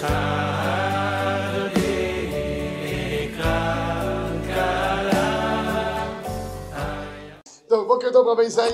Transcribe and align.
טוב, 0.00 0.08
בוקר 7.86 8.12
טוב 8.12 8.28
רבי 8.28 8.44
ישראל. 8.44 8.72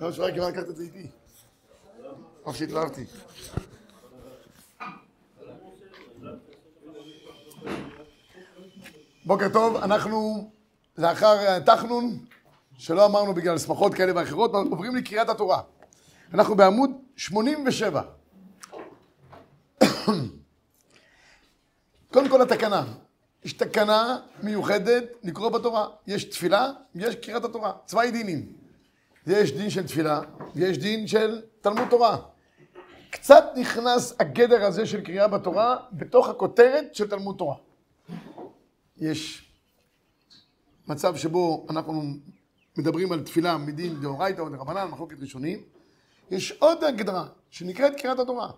לא, 0.00 0.12
שרק 0.12 0.34
כמעט 0.34 0.52
לקחת 0.52 0.68
את 0.68 0.76
זה 0.76 0.82
איתי. 0.82 1.06
אף 2.48 2.56
שהתלהבתי. 2.56 3.04
בוקר 9.24 9.48
טוב, 9.52 9.76
אנחנו 9.76 10.50
לאחר 10.98 11.58
תחנון, 11.58 12.18
שלא 12.78 13.06
אמרנו 13.06 13.34
בגלל 13.34 13.58
שמחות 13.58 13.94
כאלה 13.94 14.12
ואחרות, 14.16 14.54
עוברים 14.54 14.96
לקריאת 14.96 15.28
התורה. 15.28 15.60
אנחנו 16.34 16.56
בעמוד 16.56 16.90
87. 17.20 18.02
קודם 22.12 22.28
כל 22.28 22.42
התקנה. 22.42 22.84
יש 23.44 23.52
תקנה 23.52 24.18
מיוחדת 24.42 25.04
לקרוא 25.22 25.48
בתורה. 25.48 25.88
יש 26.06 26.24
תפילה, 26.24 26.70
יש 26.94 27.14
קריאת 27.14 27.44
התורה. 27.44 27.72
צווי 27.86 28.10
דינים. 28.10 28.52
יש 29.26 29.52
דין 29.52 29.70
של 29.70 29.86
תפילה, 29.86 30.20
ויש 30.54 30.78
דין 30.78 31.06
של 31.06 31.42
תלמוד 31.60 31.88
תורה. 31.90 32.18
קצת 33.10 33.44
נכנס 33.56 34.14
הגדר 34.20 34.64
הזה 34.64 34.86
של 34.86 35.00
קריאה 35.00 35.28
בתורה 35.28 35.76
בתוך 35.92 36.28
הכותרת 36.28 36.94
של 36.94 37.10
תלמוד 37.10 37.36
תורה. 37.38 37.56
יש 38.96 39.50
מצב 40.88 41.16
שבו 41.16 41.66
אנחנו 41.70 42.02
מדברים 42.76 43.12
על 43.12 43.22
תפילה 43.22 43.58
מדין 43.58 44.00
דאורייתא 44.00 44.40
או 44.40 44.48
דרבנן, 44.48 44.88
מחלוקת 44.88 45.16
ראשונים. 45.20 45.79
יש 46.30 46.52
עוד 46.52 46.84
הגדרה 46.84 47.26
שנקראת 47.50 48.00
קריאת 48.00 48.18
התורה. 48.18 48.50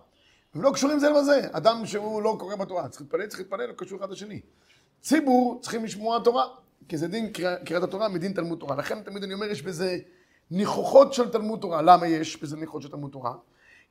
הם 0.55 0.61
לא 0.61 0.71
קשורים 0.73 0.99
זה 0.99 1.09
לזה. 1.09 1.41
אדם 1.51 1.85
שהוא 1.85 2.21
לא 2.21 2.35
קורא 2.39 2.55
בתורה, 2.55 2.87
צריך 2.87 3.01
להתפלל, 3.01 3.27
צריך 3.27 3.39
להתפלל, 3.39 3.65
לא 3.65 3.73
קשור 3.73 3.99
אחד 3.99 4.11
לשני. 4.11 4.41
ציבור 5.01 5.59
צריכים 5.61 5.83
לשמוע 5.83 6.19
תורה, 6.23 6.45
כי 6.87 6.97
זה 6.97 7.07
דין 7.07 7.31
קריאת 7.65 7.83
התורה 7.83 8.09
מדין 8.09 8.33
תלמוד 8.33 8.59
תורה. 8.59 8.75
לכן 8.75 9.03
תמיד 9.03 9.23
אני 9.23 9.33
אומר, 9.33 9.45
יש 9.45 9.61
בזה 9.61 9.97
ניחוחות 10.51 11.13
של 11.13 11.29
תלמוד 11.29 11.59
תורה. 11.59 11.81
למה 11.81 12.07
יש 12.07 12.41
בזה 12.41 12.57
ניחוחות 12.57 12.81
של 12.81 12.89
תלמוד 12.89 13.11
תורה? 13.11 13.33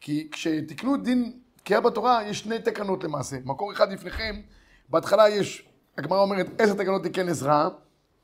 כי 0.00 0.28
כשתקנו 0.32 0.96
דין 0.96 1.32
קריאה 1.64 1.80
בתורה, 1.80 2.22
יש 2.26 2.40
שני 2.40 2.58
תקנות 2.58 3.04
למעשה. 3.04 3.36
מקור 3.44 3.72
אחד 3.72 3.92
לפניכם, 3.92 4.40
בהתחלה 4.88 5.28
יש, 5.28 5.68
הגמרא 5.98 6.20
אומרת, 6.20 6.46
עשר 6.58 6.74
תקנות 6.74 7.02
תיקן 7.02 7.28
עזרא, 7.28 7.68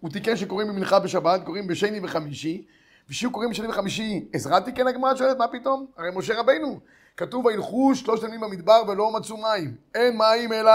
הוא 0.00 0.10
תיקן 0.10 0.36
שקוראים 0.36 0.68
במנחה 0.68 0.98
בשבת, 0.98 1.44
קוראים 1.44 1.66
בשני 1.66 2.00
וחמישי, 2.02 2.66
ושיהיו 3.10 3.32
קוראים 3.32 3.50
בשני 3.50 3.68
וחמישי, 3.68 4.28
עזרא 4.32 4.60
תיקן 4.60 4.86
הגמרא 4.86 5.14
שואלת, 5.14 5.38
מה 5.38 5.48
פתאום? 5.48 5.86
הרי 5.96 6.08
משה 6.14 6.40
רבנו, 6.40 6.80
כתוב 7.16 7.46
וילכו 7.46 7.94
שלושת 7.94 8.22
ימים 8.22 8.40
במדבר 8.40 8.82
ולא 8.88 9.12
מצאו 9.12 9.36
מים. 9.36 9.74
אין 9.94 10.16
מים 10.18 10.52
אלא 10.52 10.72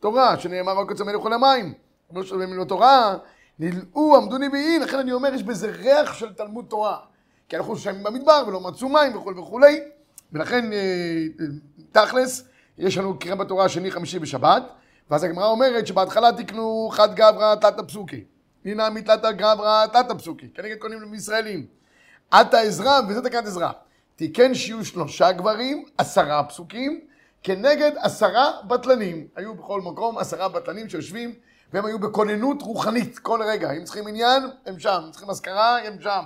תורה, 0.00 0.38
שנאמר 0.38 0.78
רק 0.78 0.90
יוצא 0.90 1.04
מלך 1.04 1.24
למים. 1.24 1.74
לא 2.14 2.24
שומעים 2.24 2.54
לו 2.54 2.64
תורה, 2.64 3.16
נלאו 3.58 4.16
עמדו 4.16 4.38
נביאים, 4.38 4.82
לכן 4.82 4.98
אני 4.98 5.12
אומר, 5.12 5.34
יש 5.34 5.42
בזה 5.42 5.70
ריח 5.70 6.14
של 6.14 6.32
תלמוד 6.32 6.64
תורה. 6.68 6.98
כי 7.48 7.56
אנחנו 7.56 7.76
שמים 7.76 8.02
במדבר 8.02 8.44
ולא 8.46 8.60
מצאו 8.60 8.88
מים 8.88 9.16
וכולי 9.16 9.38
וכולי, 9.40 9.80
ולכן 10.32 10.70
תכלס, 11.92 12.44
יש 12.78 12.98
לנו 12.98 13.18
קריאה 13.18 13.36
בתורה 13.36 13.68
שני 13.68 13.90
חמישי 13.90 14.18
בשבת, 14.18 14.62
ואז 15.10 15.24
הגמרא 15.24 15.46
אומרת 15.46 15.86
שבהתחלה 15.86 16.32
תקנו 16.32 16.88
חד 16.92 17.14
גברא 17.14 17.54
תתא 17.54 17.82
פסוקי. 17.86 18.24
הנה 18.66 18.90
מתלתא 18.90 19.32
גברא 19.32 19.86
תתא 19.86 20.14
פסוקי, 20.18 20.48
כנגד 20.54 20.78
קונים 20.78 21.14
ישראלים. 21.14 21.66
עתה 22.30 22.58
עזרא, 22.58 23.00
וזה 23.08 23.22
תקנת 23.22 23.46
עזרא. 23.46 23.70
תיקן 24.16 24.54
שיהיו 24.54 24.84
שלושה 24.84 25.32
גברים, 25.32 25.84
עשרה 25.98 26.44
פסוקים, 26.44 27.00
כנגד 27.42 27.92
עשרה 27.96 28.50
בטלנים. 28.68 29.26
היו 29.36 29.54
בכל 29.54 29.80
מקום 29.80 30.18
עשרה 30.18 30.48
בטלנים 30.48 30.88
שיושבים, 30.88 31.34
והם 31.72 31.86
היו 31.86 31.98
בכוננות 31.98 32.62
רוחנית 32.62 33.18
כל 33.18 33.40
רגע. 33.42 33.72
אם 33.72 33.84
צריכים 33.84 34.08
עניין, 34.08 34.42
הם 34.66 34.78
שם. 34.78 35.02
אם 35.06 35.10
צריכים 35.10 35.30
אזכרה, 35.30 35.78
הם 35.78 35.96
שם. 36.00 36.22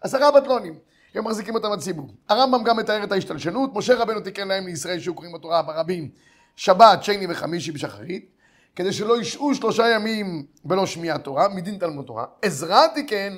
עשרה 0.00 0.30
בטלונים. 0.30 0.78
הם 1.14 1.24
מחזיקים 1.24 1.54
אותם 1.54 1.72
הציבור. 1.72 2.08
הרמב"ם 2.28 2.64
גם 2.64 2.76
מתאר 2.76 3.04
את 3.04 3.12
ההשתלשנות. 3.12 3.70
משה 3.74 3.94
רבנו 3.94 4.20
תיקן 4.20 4.48
להם 4.48 4.66
לישראל 4.66 5.00
שהיו 5.00 5.14
קוראים 5.14 5.32
בתורה 5.32 5.62
ברבים 5.62 6.08
שבת, 6.56 7.04
שני 7.04 7.26
וחמישי 7.30 7.72
בשחרית, 7.72 8.30
כדי 8.76 8.92
שלא 8.92 9.20
ישעו 9.20 9.54
שלושה 9.54 9.88
ימים 9.88 10.46
בלא 10.64 10.86
שמיעת 10.86 11.24
תורה, 11.24 11.48
מדין 11.48 11.78
תלמוד 11.78 12.06
תורה. 12.06 12.24
עזרא 12.42 12.86
תיקן 12.94 13.36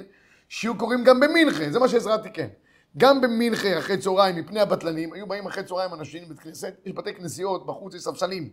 שיהיו 0.49 0.79
קוראים 0.79 1.05
גם 1.05 1.21
במנחה, 1.21 1.71
זה 1.71 1.79
מה 1.79 1.89
שעזרא 1.89 2.17
תיקן. 2.17 2.47
גם 2.99 3.21
במנחה 3.21 3.79
אחרי 3.79 3.99
צהריים 3.99 4.37
מפני 4.37 4.61
הבטלנים, 4.61 5.13
היו 5.13 5.27
באים 5.27 5.47
אחרי 5.47 5.65
צהריים 5.65 5.95
אנשים 5.95 6.23
לבית 6.23 6.41
כנסת, 6.41 6.75
יש 6.87 6.93
בתי 6.93 7.15
כנסיות, 7.15 7.67
בחוץ 7.67 7.95
יש 7.95 8.03
ספסלים. 8.03 8.51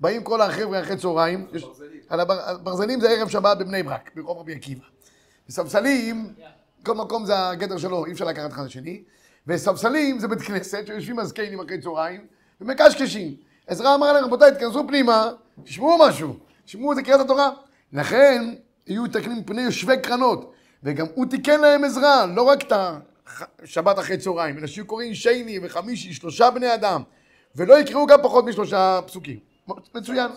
באים 0.00 0.22
כל 0.22 0.40
החבר'ה 0.42 0.80
אחרי 0.80 0.96
צהריים, 0.96 1.46
יש, 1.52 1.66
על 2.08 2.20
הברזלים 2.20 3.00
זה 3.00 3.10
ערב 3.10 3.28
שבת 3.28 3.58
בבני 3.58 3.82
ברק, 3.82 4.10
ברחוב 4.16 4.38
רבי 4.38 4.54
עקיבא. 4.54 4.84
וספסלים, 5.48 6.34
כל 6.86 6.94
מקום 6.94 7.26
זה 7.26 7.48
הגדר 7.48 7.78
שלו, 7.78 8.06
אי 8.06 8.12
אפשר 8.12 8.24
לקחת 8.24 8.52
אחד 8.52 8.64
לשני. 8.64 9.02
וספסלים 9.46 10.18
זה 10.18 10.28
בית 10.28 10.40
כנסת, 10.40 10.82
שיושבים 10.86 11.18
הזקנים 11.18 11.60
אחרי 11.60 11.80
צהריים, 11.80 12.26
ומקשקשים. 12.60 13.36
עזרא 13.66 13.94
אמר 13.94 14.12
להם, 14.12 14.24
רבותיי, 14.24 14.54
תכנסו 14.54 14.88
פנימה, 14.88 15.30
תשמעו 15.64 15.98
משהו, 16.08 16.36
תשמעו 16.64 16.92
את 16.92 16.98
קריאת 17.04 17.20
התורה. 17.20 17.50
לכן, 17.92 18.54
יהיו 18.86 19.06
תקנים 19.06 19.44
פני 19.44 19.62
יושבי 19.62 19.96
קרנות, 20.02 20.52
וגם 20.82 21.06
הוא 21.14 21.26
תיקן 21.26 21.60
להם 21.60 21.84
עזרה, 21.84 22.26
לא 22.26 22.42
רק 22.42 22.62
את 22.62 22.72
השבת 23.62 23.98
אחרי 23.98 24.18
צהריים, 24.18 24.58
אלא 24.58 24.66
שיהיו 24.66 24.86
קוראים 24.86 25.14
שני 25.14 25.58
וחמישי, 25.62 26.12
שלושה 26.12 26.50
בני 26.50 26.74
אדם, 26.74 27.02
ולא 27.56 27.78
יקראו 27.78 28.06
גם 28.06 28.18
פחות 28.22 28.44
משלושה 28.44 29.00
פסוקים. 29.06 29.38
מצוין. 29.94 30.30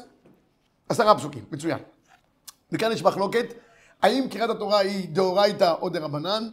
עשרה 0.89 1.17
פסוקים, 1.17 1.45
מצוין. 1.51 1.79
וכאן 2.71 2.91
יש 2.91 3.03
מחלוקת, 3.03 3.45
האם 4.01 4.27
קריאת 4.31 4.49
התורה 4.49 4.79
היא 4.79 5.09
דאורייתא 5.09 5.73
או 5.81 5.89
דרבנן? 5.89 6.49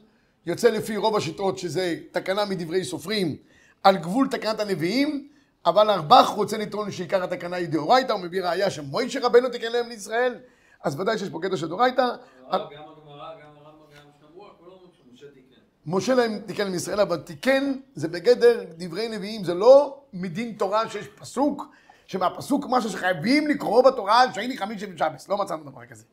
יוצא 0.47 0.71
לפי 0.71 0.97
רוב 0.97 1.17
השיטות 1.17 1.59
שזה 1.59 1.97
תקנה 2.13 2.45
מדברי 2.45 2.85
סופרים 2.85 3.37
על 3.83 3.97
גבול 3.97 4.29
תקנת 4.29 4.61
הנביאים, 4.61 5.29
אבל 5.67 5.91
הרב"ח 5.91 6.29
רוצה 6.29 6.59
לטעון 6.59 6.91
שעיקר 6.91 7.25
התקנה 7.25 7.57
היא 7.57 7.69
דאורייתא, 7.69 8.13
הוא 8.13 8.21
מביא 8.21 8.43
ראייה 8.43 8.71
שמוישה 8.71 9.27
רבנו 9.27 9.49
תיקן 9.49 9.73
להם 9.73 9.89
לישראל, 9.89 10.35
אז 10.83 11.01
ודאי 11.01 11.19
שיש 11.19 11.29
פה 11.29 11.39
קטע 11.43 11.57
של 11.57 11.69
דאורייתא. 11.69 12.09
גם 12.53 12.61
הגמרא, 12.61 12.65
גם 12.73 13.49
הרמב"ם, 13.57 13.97
גם 13.97 14.03
שמוע, 14.21 14.49
כולם 14.59 14.71
אומרים 14.71 14.91
שמשה 14.99 15.27
תיקן. 15.35 15.61
משה 15.87 16.15
להם 16.15 16.39
תיקן 16.47 16.65
להם 16.65 16.75
ישראל, 16.75 17.01
אבל 17.01 17.17
תיקן 17.17 17.73
זה 17.95 18.09
בגדר 18.09 18.65
דברי 18.77 19.09
נביאים, 19.09 19.45
זה 19.45 19.55
לא 19.55 20.01
מדין 20.13 20.53
תורה 20.53 20.89
שיש 20.89 21.07
פסוק, 21.09 21.67
שמהפסוק 22.07 22.67
משהו 22.71 22.91
שחייבים 22.91 23.47
לקרוא 23.47 23.83
בתורה 23.83 24.35
שני 24.35 24.59
חמישי 24.59 24.87
ושבס, 24.95 25.29
לא 25.29 25.37
מצאנו 25.37 25.71
דבר 25.71 25.87
כזה. 25.87 26.05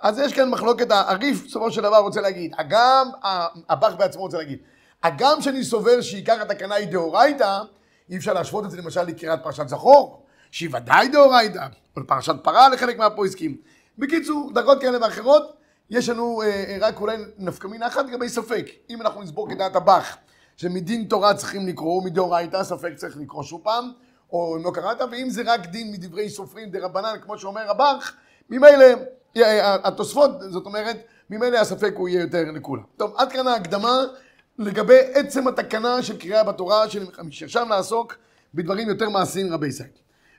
אז 0.00 0.18
יש 0.18 0.32
כאן 0.32 0.50
מחלוקת, 0.50 0.86
הריף 0.90 1.46
בסופו 1.46 1.70
של 1.70 1.82
דבר 1.82 1.98
רוצה 1.98 2.20
להגיד, 2.20 2.54
הגם, 2.58 3.10
הבח 3.68 3.94
בעצמו 3.94 4.22
רוצה 4.22 4.36
להגיד, 4.36 4.58
הגם 5.02 5.42
שאני 5.42 5.64
סובר 5.64 6.00
שעיקר 6.00 6.42
התקנה 6.42 6.74
היא 6.74 6.88
דאורייתא, 6.88 7.58
אי 8.10 8.16
אפשר 8.16 8.32
להשוות 8.32 8.64
את 8.64 8.70
זה 8.70 8.76
למשל 8.76 9.02
לקריאת 9.02 9.38
פרשת 9.42 9.68
זכור, 9.68 10.26
שהיא 10.50 10.68
ודאי 10.72 11.08
דאורייתא, 11.08 11.66
או 11.96 12.02
לפרשת 12.02 12.34
פרה 12.42 12.68
לחלק 12.68 12.98
מהפויסקים. 12.98 13.56
בקיצור, 13.98 14.50
דרגות 14.54 14.80
כאלה 14.80 14.98
ואחרות, 15.02 15.56
יש 15.90 16.08
לנו 16.08 16.42
אה, 16.42 16.76
רק 16.80 17.00
אולי 17.00 17.16
נפקא 17.38 17.68
מינה 17.68 17.86
אחת 17.86 18.06
לגבי 18.06 18.28
ספק. 18.28 18.66
אם 18.90 19.02
אנחנו 19.02 19.22
נסבור 19.22 19.50
כדעת 19.50 19.76
הבח, 19.76 20.16
שמדין 20.56 21.04
תורה 21.04 21.34
צריכים 21.34 21.66
לקרוא, 21.66 22.02
מדאורייתא, 22.04 22.64
ספק 22.64 22.92
צריך 22.96 23.16
לקרוא 23.16 23.42
שוב 23.42 23.60
פעם, 23.64 23.92
או 24.32 24.56
אם 24.56 24.64
לא 24.64 24.70
קראת, 24.74 25.00
ואם 25.10 25.30
זה 25.30 25.42
רק 25.46 25.66
דין 25.66 25.92
מדברי 25.92 26.30
סופרים 26.30 26.70
דרבנן, 26.70 27.14
כמו 27.22 27.38
שאומר 27.38 27.70
הבח, 27.70 28.12
ממילא, 28.50 28.86
התוספות, 29.84 30.30
זאת 30.40 30.66
אומרת, 30.66 30.96
ממילא 31.30 31.58
הספק 31.58 31.94
הוא 31.96 32.08
יהיה 32.08 32.20
יותר 32.20 32.44
לכולם. 32.54 32.82
טוב, 32.96 33.14
עד 33.16 33.32
כאן 33.32 33.46
ההקדמה 33.46 34.04
לגבי 34.58 34.98
עצם 35.14 35.48
התקנה 35.48 36.02
של 36.02 36.18
קריאה 36.18 36.44
בתורה 36.44 36.88
של. 36.88 37.06
עכשיו 37.44 37.64
נעסוק 37.64 38.16
בדברים 38.54 38.88
יותר 38.88 39.08
מעשיים 39.08 39.52
רבי 39.52 39.66
ישראל. 39.66 39.88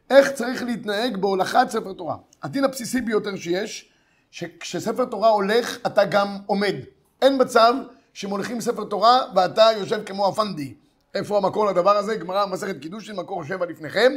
איך 0.10 0.32
צריך 0.32 0.64
להתנהג 0.64 1.18
בהולכת 1.18 1.68
ספר 1.70 1.94
תורה? 1.94 2.16
הדין 2.44 2.64
הבסיסי 2.64 3.02
ביותר 3.02 3.36
שיש, 3.36 3.90
שכשספר 4.32 5.06
תורה 5.06 5.30
הולך, 5.30 5.78
אתה 5.88 6.06
גם 6.06 6.38
עומד. 6.46 6.76
אין 7.22 7.42
מצב 7.42 7.74
שמוליכים 8.14 8.62
ספר 8.62 8.84
תורה 8.84 9.22
ואתה 9.36 9.70
יושב 9.78 10.04
כמו 10.06 10.28
הפנדי. 10.28 10.74
איפה 11.16 11.38
המקור 11.38 11.66
לדבר 11.66 11.98
הזה? 11.98 12.16
גמרא 12.16 12.46
מסכת 12.46 12.80
קידושין, 12.82 13.16
מקור 13.16 13.44
שבע 13.44 13.66
לפניכם. 13.66 14.14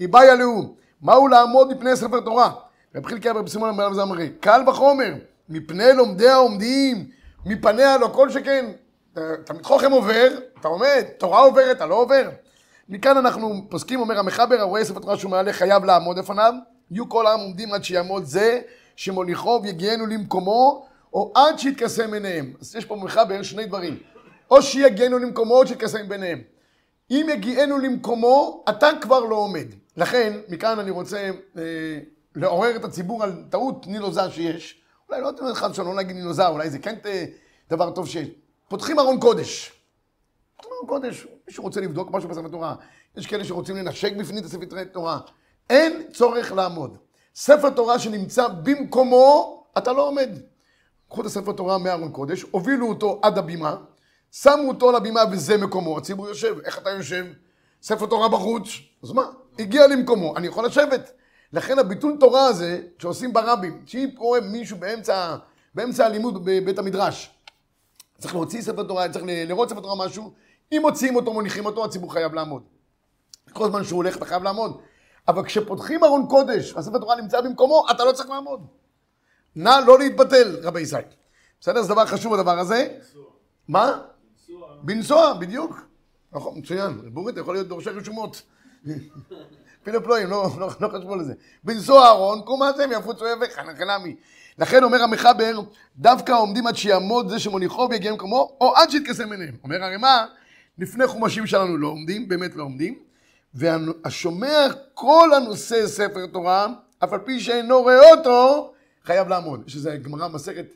איבאי 0.00 0.28
הלאום, 0.28 0.74
מהו 1.02 1.28
לעמוד 1.28 1.70
מפני 1.72 1.96
ספר 1.96 2.20
תורה? 2.20 2.52
רב 2.94 3.06
חילקי 3.06 3.28
רב 3.28 3.48
סימון 3.48 3.68
אמר 3.68 3.94
זמרי, 3.94 4.30
קל 4.40 4.60
וחומר, 4.68 5.14
מפני 5.48 5.92
לומדי 5.94 6.28
העומדים, 6.28 7.06
מפניה 7.46 7.98
לא 7.98 8.06
כל 8.06 8.30
שכן. 8.30 8.66
תלמיד 9.44 9.64
חוכם 9.66 9.92
עובר, 9.92 10.28
אתה 10.60 10.68
עומד, 10.68 11.04
תורה 11.18 11.40
עוברת, 11.40 11.76
אתה 11.76 11.86
לא 11.86 11.94
עובר. 11.94 12.30
מכאן 12.88 13.16
אנחנו 13.16 13.66
פוסקים, 13.68 14.00
אומר 14.00 14.18
המחבר, 14.18 14.60
הרואה 14.60 14.84
ספר 14.84 15.00
תורה 15.00 15.16
שהוא 15.16 15.30
מעלה 15.30 15.52
חייב 15.52 15.84
לעמוד 15.84 16.18
לפניו, 16.18 16.54
יהיו 16.90 17.08
כל 17.08 17.26
העם 17.26 17.40
עומדים 17.40 17.72
עד 17.72 17.84
שיעמוד 17.84 18.24
זה, 18.24 18.60
שמוליכו 18.96 19.60
ויגיענו 19.62 20.06
למקומו, 20.06 20.86
או 21.12 21.32
עד 21.34 21.58
שיתקסם 21.58 22.10
ביניהם. 22.10 22.52
אז 22.60 22.76
יש 22.76 22.84
פה 22.84 22.96
מחבר 22.96 23.42
שני 23.42 23.66
דברים. 23.66 23.98
או 24.50 24.62
שיגיענו 24.62 25.18
למקומו 25.18 25.54
או 25.54 25.66
שיתקסם 25.66 26.08
ביניהם. 26.08 26.42
אם 27.10 27.26
יגיענו 27.32 27.78
למקומו, 27.78 28.64
אתה 28.68 28.88
כבר 29.00 29.20
לא 29.20 29.36
עומד. 29.36 29.66
לכן, 29.96 30.32
מכאן 30.48 30.78
אני 30.78 30.90
רוצה 30.90 31.30
אה, 31.58 31.62
לעורר 32.34 32.76
את 32.76 32.84
הציבור 32.84 33.24
על 33.24 33.32
טעות 33.50 33.86
נילוזה 33.86 34.30
שיש. 34.30 34.82
אולי 35.08 35.20
לא 35.20 35.30
אתם 35.30 35.46
אחד 35.46 35.74
שלא 35.74 35.94
להגיד 35.94 36.16
נילוזה, 36.16 36.46
אולי 36.46 36.70
זה 36.70 36.78
כן 36.78 36.94
אה, 37.06 37.24
דבר 37.70 37.90
טוב 37.90 38.08
שיש. 38.08 38.28
פותחים 38.68 38.98
ארון 38.98 39.20
קודש. 39.20 39.72
ארון 40.64 40.88
קודש, 40.88 41.26
מי 41.46 41.52
שרוצה 41.52 41.80
לבדוק 41.80 42.10
משהו 42.10 42.28
בספר 42.28 42.48
תורה. 42.48 42.74
יש 43.16 43.26
כאלה 43.26 43.44
שרוצים 43.44 43.76
לנשק 43.76 44.16
בפנים 44.16 44.38
את 44.38 44.44
הספרי 44.44 44.84
תורה. 44.84 45.18
אין 45.70 46.02
צורך 46.12 46.52
לעמוד. 46.52 46.98
ספר 47.34 47.70
תורה 47.70 47.98
שנמצא 47.98 48.48
במקומו, 48.48 49.64
אתה 49.78 49.92
לא 49.92 50.08
עומד. 50.08 50.28
קחו 51.08 51.20
את 51.20 51.26
הספר 51.26 51.52
תורה 51.52 51.78
מארון 51.78 52.12
קודש, 52.12 52.42
הובילו 52.50 52.88
אותו 52.88 53.20
עד 53.22 53.38
הבימה, 53.38 53.76
שמו 54.32 54.68
אותו 54.68 54.88
על 54.88 54.94
הבימה 54.94 55.20
וזה 55.32 55.56
מקומו, 55.56 55.98
הציבור 55.98 56.28
יושב. 56.28 56.56
איך 56.64 56.78
אתה 56.78 56.90
יושב? 56.90 57.26
ספר 57.82 58.06
תורה 58.06 58.28
בחוץ, 58.28 58.68
אז 59.02 59.12
מה? 59.12 59.22
הגיע 59.58 59.86
למקומו, 59.86 60.36
אני 60.36 60.46
יכול 60.46 60.66
לשבת. 60.66 61.12
לכן 61.52 61.78
הביטול 61.78 62.16
תורה 62.20 62.46
הזה, 62.46 62.82
שעושים 62.98 63.32
ברבים, 63.32 63.82
שאם 63.86 64.08
קורה 64.14 64.40
מישהו 64.40 64.76
באמצע, 64.76 65.36
באמצע 65.74 66.06
הלימוד 66.06 66.44
בבית 66.44 66.78
המדרש, 66.78 67.35
צריך 68.18 68.34
להוציא 68.34 68.62
ספר 68.62 68.82
תורה, 68.82 69.08
צריך 69.08 69.24
לראות 69.28 69.68
ספר 69.68 69.80
תורה 69.80 70.06
משהו, 70.06 70.32
אם 70.72 70.78
מוציאים 70.82 71.16
אותו, 71.16 71.32
מוליכים 71.32 71.66
אותו, 71.66 71.84
הציבור 71.84 72.12
חייב 72.12 72.34
לעמוד. 72.34 72.62
כל 73.52 73.70
זמן 73.70 73.84
שהוא 73.84 73.96
הולך, 73.96 74.16
אתה 74.16 74.24
חייב 74.24 74.42
לעמוד. 74.42 74.80
אבל 75.28 75.44
כשפותחים 75.44 76.04
ארון 76.04 76.26
קודש, 76.28 76.72
והספר 76.72 76.98
תורה 76.98 77.16
נמצא 77.16 77.40
במקומו, 77.40 77.86
אתה 77.90 78.04
לא 78.04 78.12
צריך 78.12 78.30
לעמוד. 78.30 78.66
נא 79.56 79.78
לא 79.86 79.98
להתבטל, 79.98 80.56
רבי 80.62 80.80
ישראל. 80.80 81.04
בסדר? 81.60 81.82
זה 81.82 81.88
דבר 81.88 82.06
חשוב 82.06 82.34
הדבר 82.34 82.58
הזה. 82.58 82.98
מה? 83.68 84.02
בנסוע, 84.82 85.32
בדיוק. 85.32 85.86
נכון, 86.32 86.58
מצוין. 86.58 87.14
בורי, 87.14 87.32
אתה 87.32 87.40
יכול 87.40 87.54
להיות 87.54 87.68
דורשי 87.68 87.90
רשומות. 87.90 88.42
אפילו 89.82 90.04
פלואים, 90.04 90.30
לא, 90.30 90.48
לא, 90.58 90.68
לא 90.80 90.88
חשבו 90.88 91.12
על 91.12 91.24
זה. 91.24 91.34
בנסוע 91.64 92.04
אהרון, 92.06 92.42
קומה 92.42 92.72
זה, 92.72 92.84
יפוצו 92.90 93.24
יבך, 93.26 93.52
חנמי. 93.78 94.16
לכן 94.58 94.84
אומר 94.84 95.02
המחבר, 95.02 95.60
דווקא 95.96 96.32
עומדים 96.32 96.66
עד 96.66 96.76
שיעמוד 96.76 97.28
זה 97.28 97.38
שמוליכו 97.38 97.88
ויגיע 97.90 98.10
למקומו, 98.10 98.56
או 98.60 98.76
עד 98.76 98.90
שיתקסם 98.90 99.32
עיניהם. 99.32 99.56
אומר 99.64 99.84
הרי 99.84 99.96
מה, 99.96 100.26
לפני 100.78 101.06
חומשים 101.06 101.46
שלנו 101.46 101.76
לא 101.76 101.88
עומדים, 101.88 102.28
באמת 102.28 102.56
לא 102.56 102.62
עומדים, 102.62 102.98
והשומע 103.54 104.66
כל 104.94 105.30
הנושא 105.36 105.86
ספר 105.86 106.26
תורה, 106.26 106.66
אף 107.04 107.12
על 107.12 107.18
פי 107.18 107.40
שאינו 107.40 107.82
רואה 107.82 108.10
אותו, 108.10 108.72
חייב 109.04 109.28
לעמוד. 109.28 109.62
יש 109.66 109.76
איזה 109.76 109.96
גמרא 109.96 110.28
מסכת 110.28 110.66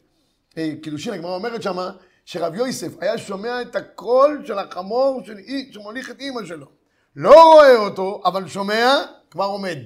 אה, 0.59 0.73
קידושין, 0.83 1.13
הגמרא 1.13 1.35
אומרת 1.35 1.63
שמה, 1.63 1.91
שרב 2.25 2.55
יוסף 2.55 2.93
היה 3.01 3.19
שומע 3.19 3.63
את 3.63 3.77
הקול 3.77 4.43
של 4.47 4.59
החמור 4.59 5.23
של 5.27 5.39
אי, 5.39 5.71
שמוליך 5.73 6.11
את 6.11 6.21
אימא 6.21 6.47
שלו. 6.47 6.67
לא 7.17 7.53
רואה 7.53 7.77
אותו, 7.77 8.23
אבל 8.25 8.49
שומע, 8.49 8.95
כבר 9.31 9.45
עומד. 9.45 9.79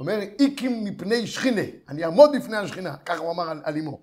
אומר, 0.00 0.18
איקים 0.38 0.84
מפני 0.84 1.26
שכינה, 1.26 1.62
אני 1.88 2.04
אעמוד 2.04 2.30
בפני 2.36 2.56
השכינה, 2.56 2.96
ככה 2.96 3.18
הוא 3.18 3.30
אמר 3.30 3.50
על, 3.50 3.60
על 3.64 3.76
אמו. 3.76 4.00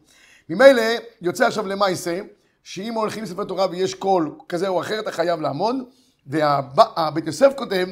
ממילא, 0.49 0.83
יוצא 1.21 1.47
עכשיו 1.47 1.67
למעשה, 1.67 2.19
שאם 2.63 2.93
הולכים 2.93 3.23
לספר 3.23 3.43
תורה 3.43 3.67
ויש 3.71 3.93
קול 3.93 4.35
כזה 4.49 4.67
או 4.67 4.81
אחר, 4.81 4.99
אתה 4.99 5.11
חייב 5.11 5.41
לעמוד, 5.41 5.75
והבית 6.27 7.27
יוסף 7.27 7.53
כותב, 7.55 7.87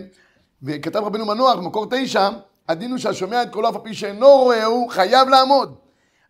וכתב 0.63 0.99
רבנו 0.99 1.25
מנוח 1.25 1.55
במקור 1.55 1.85
תשע, 1.89 2.29
הדין 2.69 2.91
הוא 2.91 2.97
שהשומע 2.97 3.43
את 3.43 3.51
קולו 3.51 3.69
אף 3.69 3.75
על 3.75 3.81
פי 3.83 3.93
שאינו 3.93 4.27
רואה 4.27 4.65
הוא 4.65 4.89
חייב 4.89 5.29
לעמוד. 5.29 5.75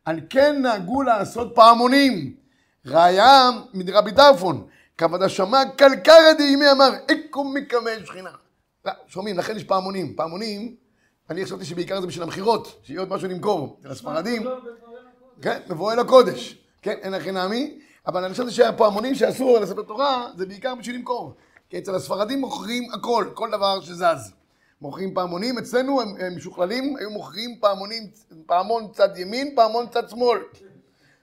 על 0.05 0.19
כן 0.29 0.61
נהגו 0.61 1.01
לעשות 1.01 1.51
פעמונים. 1.55 2.33
ראיה 2.85 3.49
מדרבי 3.73 4.11
דרפון, 4.11 4.67
כבד 4.97 5.21
השמע 5.21 5.61
קלקרא 5.75 6.33
דימי 6.37 6.71
אמר, 6.71 6.89
אקום 7.11 7.53
מקמל 7.53 8.05
שכינה. 8.05 8.29
לא, 8.85 8.91
שומעים, 9.07 9.37
לכן 9.37 9.55
יש 9.57 9.63
פעמונים. 9.63 10.13
פעמונים, 10.15 10.75
אני 11.29 11.45
חשבתי 11.45 11.65
שבעיקר 11.65 12.01
זה 12.01 12.07
בשביל 12.07 12.23
המכירות, 12.23 12.79
שיהיה 12.83 12.99
עוד 12.99 13.09
משהו 13.09 13.27
למכור. 13.27 13.77
אצל 13.81 13.91
הספרדים, 13.91 14.47
כן, 15.41 15.59
מבוא 15.69 15.93
אל 15.93 15.99
הקודש. 15.99 16.57
כן, 16.81 16.95
אין 17.01 17.13
הכי 17.13 17.31
נעמי, 17.31 17.79
אבל 18.07 18.23
אני 18.23 18.33
חשבתי 18.33 18.51
שהפעמונים 18.51 19.15
שאסור 19.15 19.59
לספר 19.59 19.81
תורה, 19.81 20.27
זה 20.35 20.45
בעיקר 20.45 20.75
בשביל 20.75 20.95
למכור. 20.95 21.33
כי 21.69 21.77
אצל 21.77 21.95
הספרדים 21.95 22.39
מוכרים 22.39 22.83
הכל, 22.93 23.25
כל 23.33 23.51
דבר 23.51 23.81
שזז. 23.81 24.33
מוכרים 24.81 25.13
פעמונים, 25.13 25.57
אצלנו 25.57 26.01
הם, 26.01 26.15
הם 26.19 26.35
משוכללים, 26.35 26.95
היו 26.99 27.09
מוכרים 27.09 27.57
פעמונים, 27.59 28.03
פעמון 28.45 28.87
צד 28.91 29.17
ימין, 29.17 29.55
פעמון 29.55 29.85
צד 29.89 30.09
שמאל. 30.09 30.39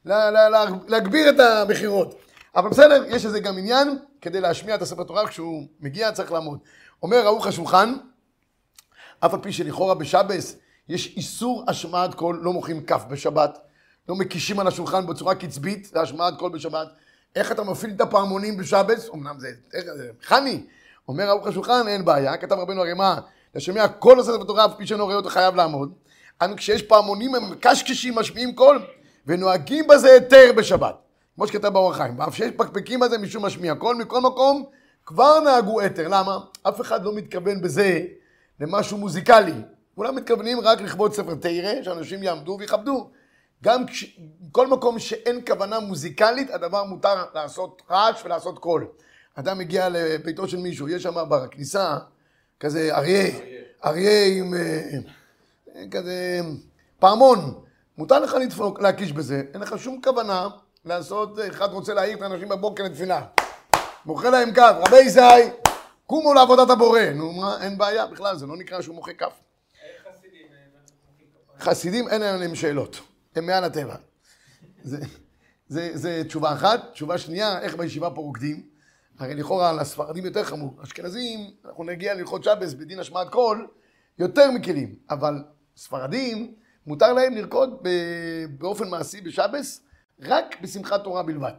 לה, 0.05 0.31
לה, 0.31 0.49
לה, 0.49 0.65
להגביר 0.89 1.31
את 1.31 1.41
המכירות. 1.41 2.15
אבל 2.57 2.71
בסדר, 2.71 3.05
יש 3.09 3.25
לזה 3.25 3.41
גם 3.41 3.59
עניין, 3.59 3.99
כדי 4.21 4.41
להשמיע 4.41 4.75
את 4.75 4.83
הספר 4.83 5.05
תורה, 5.05 5.29
כשהוא 5.29 5.63
מגיע 5.81 6.13
צריך 6.13 6.33
לעמוד. 6.33 6.59
אומר 7.03 7.17
ערוך 7.17 7.47
השולחן, 7.47 7.95
אף 9.27 9.35
על 9.35 9.41
פי 9.41 9.53
שלכאורה 9.53 9.95
בשבס 9.95 10.57
יש 10.89 11.15
איסור 11.17 11.65
השמעת 11.69 12.15
קול, 12.15 12.41
לא 12.43 12.53
מוחאים 12.53 12.85
כף 12.85 13.05
בשבת, 13.11 13.59
לא 14.09 14.15
מקישים 14.15 14.61
על 14.61 14.67
השולחן 14.67 15.07
בצורה 15.07 15.35
קצבית, 15.35 15.85
זה 15.85 16.01
השמעת 16.01 16.39
קול 16.39 16.53
בשבת. 16.53 16.89
איך 17.37 17.53
אתה 17.53 17.65
מפעיל 17.65 17.93
את 17.97 18.01
הפעמונים 18.01 18.57
בשבס? 18.57 19.09
אמנם 19.15 19.39
זה 19.39 19.49
מכני. 20.21 20.67
אומר 21.09 21.29
ערוך 21.29 21.47
השולחן, 21.47 21.89
אין 21.89 22.05
בעיה, 22.05 22.37
כתב 22.37 22.55
רבנו 22.55 22.81
הרי 22.81 22.95
מה, 22.95 23.21
השומע 23.55 23.89
קול 23.89 24.21
הספר 24.21 24.39
תורה, 24.39 24.65
אף 24.65 24.68
על 24.68 24.71
פי 24.77 24.87
שאינו 24.87 25.05
רואה 25.05 25.17
אותו 25.17 25.29
חייב 25.29 25.55
לעמוד. 25.55 25.93
אנו 26.43 26.57
כשיש 26.57 26.83
פעמונים 26.83 27.35
המקשקשים 27.35 28.15
משמיעים 28.15 28.55
קול, 28.55 28.83
ונוהגים 29.27 29.87
בזה 29.89 30.13
היתר 30.13 30.53
בשבת. 30.57 30.95
כמו 31.35 31.47
שכתב 31.47 31.69
באור 31.69 31.91
החיים. 31.91 32.19
ואף 32.19 32.35
שיש 32.35 32.51
מפקפקים 32.57 33.01
בזה 33.01 33.19
משום 33.19 33.45
משמיע 33.45 33.75
קול, 33.75 33.97
מכל 33.97 34.21
מקום 34.21 34.65
כבר 35.07 35.41
נהגו 35.41 35.81
היתר. 35.81 36.09
למה? 36.09 36.39
אף 36.63 36.81
אחד 36.81 37.05
לא 37.05 37.15
מתכוון 37.15 37.63
בזה 37.63 38.01
למשהו 38.61 38.99
מוזיקלי. 38.99 39.55
כולם 39.95 40.17
מתכוונים 40.17 40.61
רק 40.61 40.81
לכבוד 40.81 41.15
ספר 41.15 41.35
תרא, 41.35 41.83
שאנשים 41.83 42.23
יעמדו 42.23 42.57
ויכבדו. 42.61 43.11
גם 43.63 43.87
כש... 43.87 44.19
כל 44.53 44.67
מקום 44.67 44.99
שאין 44.99 45.41
כוונה 45.47 45.81
מוזיקלית, 45.81 46.51
הדבר 46.51 46.85
מותר 46.85 47.25
לעשות 47.35 47.83
רעש 47.91 48.25
ולעשות 48.25 48.59
קול. 48.59 48.87
אדם 49.35 49.59
מגיע 49.59 49.89
לביתו 49.89 50.49
של 50.49 50.57
מישהו, 50.57 50.89
יש 50.89 51.03
שם 51.03 51.15
בכניסה 51.29 51.97
כזה 52.61 52.97
אריה, 52.97 53.31
אריה 53.85 54.27
עם 54.27 54.55
אה, 54.55 55.85
כזה 55.91 56.41
פעמון. 56.99 57.61
מותר 57.99 58.21
לך 58.21 58.35
לדפוק, 58.35 58.81
להקיש 58.81 59.13
בזה, 59.13 59.43
אין 59.55 59.63
לך 59.63 59.79
שום 59.79 60.01
כוונה 60.05 60.49
לעשות, 60.85 61.39
אחד 61.49 61.69
רוצה 61.73 61.95
להעיר 61.95 62.17
את 62.17 62.23
האנשים 62.23 62.49
בבוקר 62.49 62.85
לתפילה. 62.85 63.23
מוחא 64.07 64.27
להם 64.27 64.53
כף, 64.53 64.75
רבי 64.87 65.09
זי, 65.09 65.21
קומו 66.07 66.35
לעבודת 66.35 66.71
הבורא. 66.71 67.01
נו, 67.15 67.33
מה, 67.33 67.63
אין 67.63 67.79
בעיה 67.79 68.07
בכלל, 68.07 68.37
זה 68.37 68.47
לא 68.47 68.57
נקרא 68.57 68.83
שהוא 68.83 68.95
מוחא 68.95 69.13
כף. 69.13 69.41
חסידים 71.61 72.09
אין 72.09 72.21
להם 72.21 72.55
שאלות, 72.55 73.01
הם 73.37 73.47
מעל 73.47 73.65
הטבע. 73.65 73.97
זה, 74.83 74.99
זה, 75.69 75.91
זה 75.95 76.23
תשובה 76.27 76.53
אחת. 76.53 76.81
תשובה 76.93 77.19
שנייה, 77.19 77.61
איך 77.61 77.77
בישיבה 77.77 78.11
פה 78.11 78.21
רוקדים? 78.21 78.69
הרי 79.19 79.35
לכאורה 79.35 79.73
לספרדים 79.73 80.25
יותר 80.25 80.45
חמור. 80.45 80.81
אשכנזים, 80.83 81.51
אנחנו 81.65 81.85
נגיע 81.85 82.15
ללכות 82.15 82.45
שבס 82.45 82.75
בדין 82.75 82.99
השמעת 82.99 83.29
קול, 83.29 83.69
יותר 84.19 84.51
מכלים. 84.51 84.95
אבל 85.11 85.45
ספרדים, 85.77 86.55
מותר 86.87 87.13
להם 87.13 87.35
לרקוד 87.35 87.89
באופן 88.59 88.89
מעשי 88.89 89.21
בשבס, 89.21 89.81
רק 90.21 90.61
בשמחת 90.61 91.05
תורה 91.05 91.23
בלבד. 91.23 91.53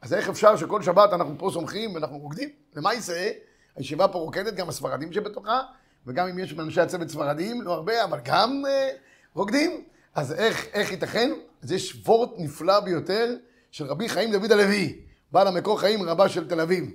אז 0.00 0.14
איך 0.14 0.28
אפשר 0.28 0.56
שכל 0.56 0.82
שבת 0.82 1.12
אנחנו 1.12 1.34
פה 1.38 1.50
סומכים 1.52 1.94
ואנחנו 1.94 2.18
רוקדים? 2.18 2.48
למה 2.74 2.94
יעשה? 2.94 3.30
הישיבה 3.76 4.08
פה 4.08 4.18
רוקדת, 4.18 4.54
גם 4.54 4.68
הספרדים 4.68 5.12
שבתוכה, 5.12 5.60
וגם 6.06 6.28
אם 6.28 6.38
יש 6.38 6.52
מאנשי 6.52 6.80
הצוות 6.80 7.08
ספרדים, 7.08 7.62
לא 7.62 7.72
הרבה, 7.72 8.04
אבל 8.04 8.18
גם 8.24 8.62
אה, 8.68 8.90
רוקדים. 9.34 9.84
אז 10.14 10.32
איך, 10.32 10.66
איך 10.72 10.90
ייתכן? 10.90 11.30
אז 11.62 11.72
יש 11.72 12.02
וורט 12.06 12.30
נפלא 12.38 12.80
ביותר 12.80 13.34
של 13.70 13.84
רבי 13.84 14.08
חיים 14.08 14.32
דוד 14.32 14.52
הלוי, 14.52 15.00
בעל 15.32 15.46
המקור 15.46 15.80
חיים 15.80 16.02
רבה 16.02 16.28
של 16.28 16.48
תל 16.48 16.60
אביב. 16.60 16.90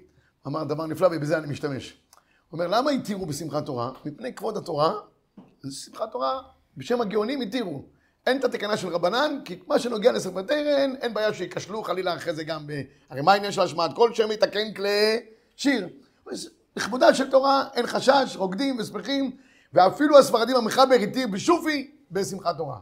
אמר 0.48 0.64
דבר 0.64 0.86
נפלא 0.86 1.08
ובזה 1.12 1.38
אני 1.38 1.48
משתמש. 1.48 1.98
הוא 2.50 2.60
אומר, 2.60 2.78
למה 2.78 2.92
התירו 2.92 3.26
בשמחת 3.26 3.66
תורה? 3.66 3.92
מפני 4.06 4.34
כבוד 4.34 4.58
התורה, 4.58 4.94
שמחת 5.70 6.12
תורה, 6.12 6.42
בשם 6.78 7.02
הגאונים 7.02 7.42
התירו. 7.42 7.84
אין 8.28 8.40
את 8.40 8.44
התקנה 8.44 8.78
של 8.78 8.88
רבנן, 8.88 9.40
כי 9.46 9.60
מה 9.68 9.80
שנוגע 9.80 10.12
לספר 10.12 10.42
תרן, 10.42 10.96
אין 11.02 11.14
בעיה 11.14 11.34
שייכשלו 11.34 11.84
חלילה 11.84 12.16
אחרי 12.16 12.34
זה 12.34 12.44
גם 12.44 12.68
ב... 12.68 12.82
הרי 13.10 13.22
מה 13.22 13.34
העניין 13.34 13.52
של 13.52 13.62
השמעת? 13.62 13.92
כל 13.96 14.14
שם 14.14 14.32
יתקן 14.32 14.74
כלי 14.74 15.20
שיר. 15.56 15.90
לכבודה 16.78 17.14
של 17.14 17.32
תורה 17.32 17.68
אין 17.74 17.88
חשש, 17.88 18.36
רוקדים 18.36 18.80
ושמחים, 18.80 19.38
ואפילו 19.74 20.20
הספרדים 20.20 20.56
המחבר 20.56 20.96
התיר 21.04 21.28
בשופי 21.28 21.92
בשמחת 22.12 22.58
תורה. 22.58 22.80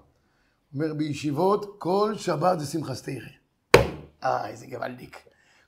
אומר 0.74 0.94
בישיבות, 0.94 1.76
כל 1.78 2.16
שבת 2.18 2.60
זה 2.60 2.66
שמחה 2.66 2.96
סתירה. 2.96 3.28
אה, 4.24 4.48
איזה 4.48 4.68
גוואלדיק. 4.68 5.18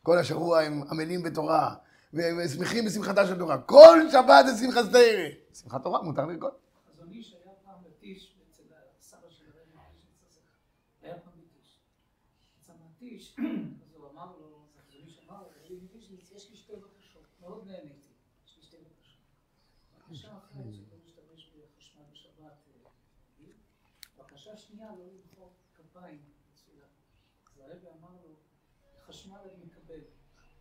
כל 0.03 0.17
השבוע 0.17 0.62
הם 0.62 0.84
עמלים 0.91 1.24
בתורה, 1.24 1.75
והם 2.13 2.48
שמחים 2.48 2.86
בשמחתה 2.86 3.27
של 3.27 3.38
תורה. 3.38 3.57
כל 3.57 4.00
שבת 4.12 4.46
זה 4.48 4.65
שמחה 4.65 4.84
סתירה. 4.84 5.29
שמחת 5.53 5.84
תורה, 5.84 6.01
מותר 6.01 6.25
לרקוד. 6.25 6.51
מתיש, 13.01 13.36
אז 13.39 13.96
הוא 13.96 14.10
אמר 14.13 14.25
לו, 14.39 14.65
זה 14.74 14.81
חזוני 14.81 15.12
שאמר 15.12 15.41
לו, 15.41 15.75
יש 16.36 16.50
לי 16.51 16.57
שתי 16.57 16.74
בקשות, 16.75 17.24
מאוד 17.41 17.63
נהניתי. 17.67 18.07
בקשה 20.09 20.27
אחת 20.37 20.51
שלא 20.53 20.63
להשתמש 21.03 21.51
בחשמל 21.77 22.01
בשבת, 22.11 22.53
אה, 23.39 23.45
בקשה 24.17 24.57
שנייה 24.57 24.89
לא 24.97 25.03
למחוא 25.05 25.47
כפיים 25.75 26.21
בתפילה. 26.51 26.85
אז 27.55 27.59
הרב 27.59 27.93
אמר 27.99 28.09
לו, 28.23 28.29
חשמל 29.07 29.37
אני 29.55 29.65
מקבל. 29.65 29.99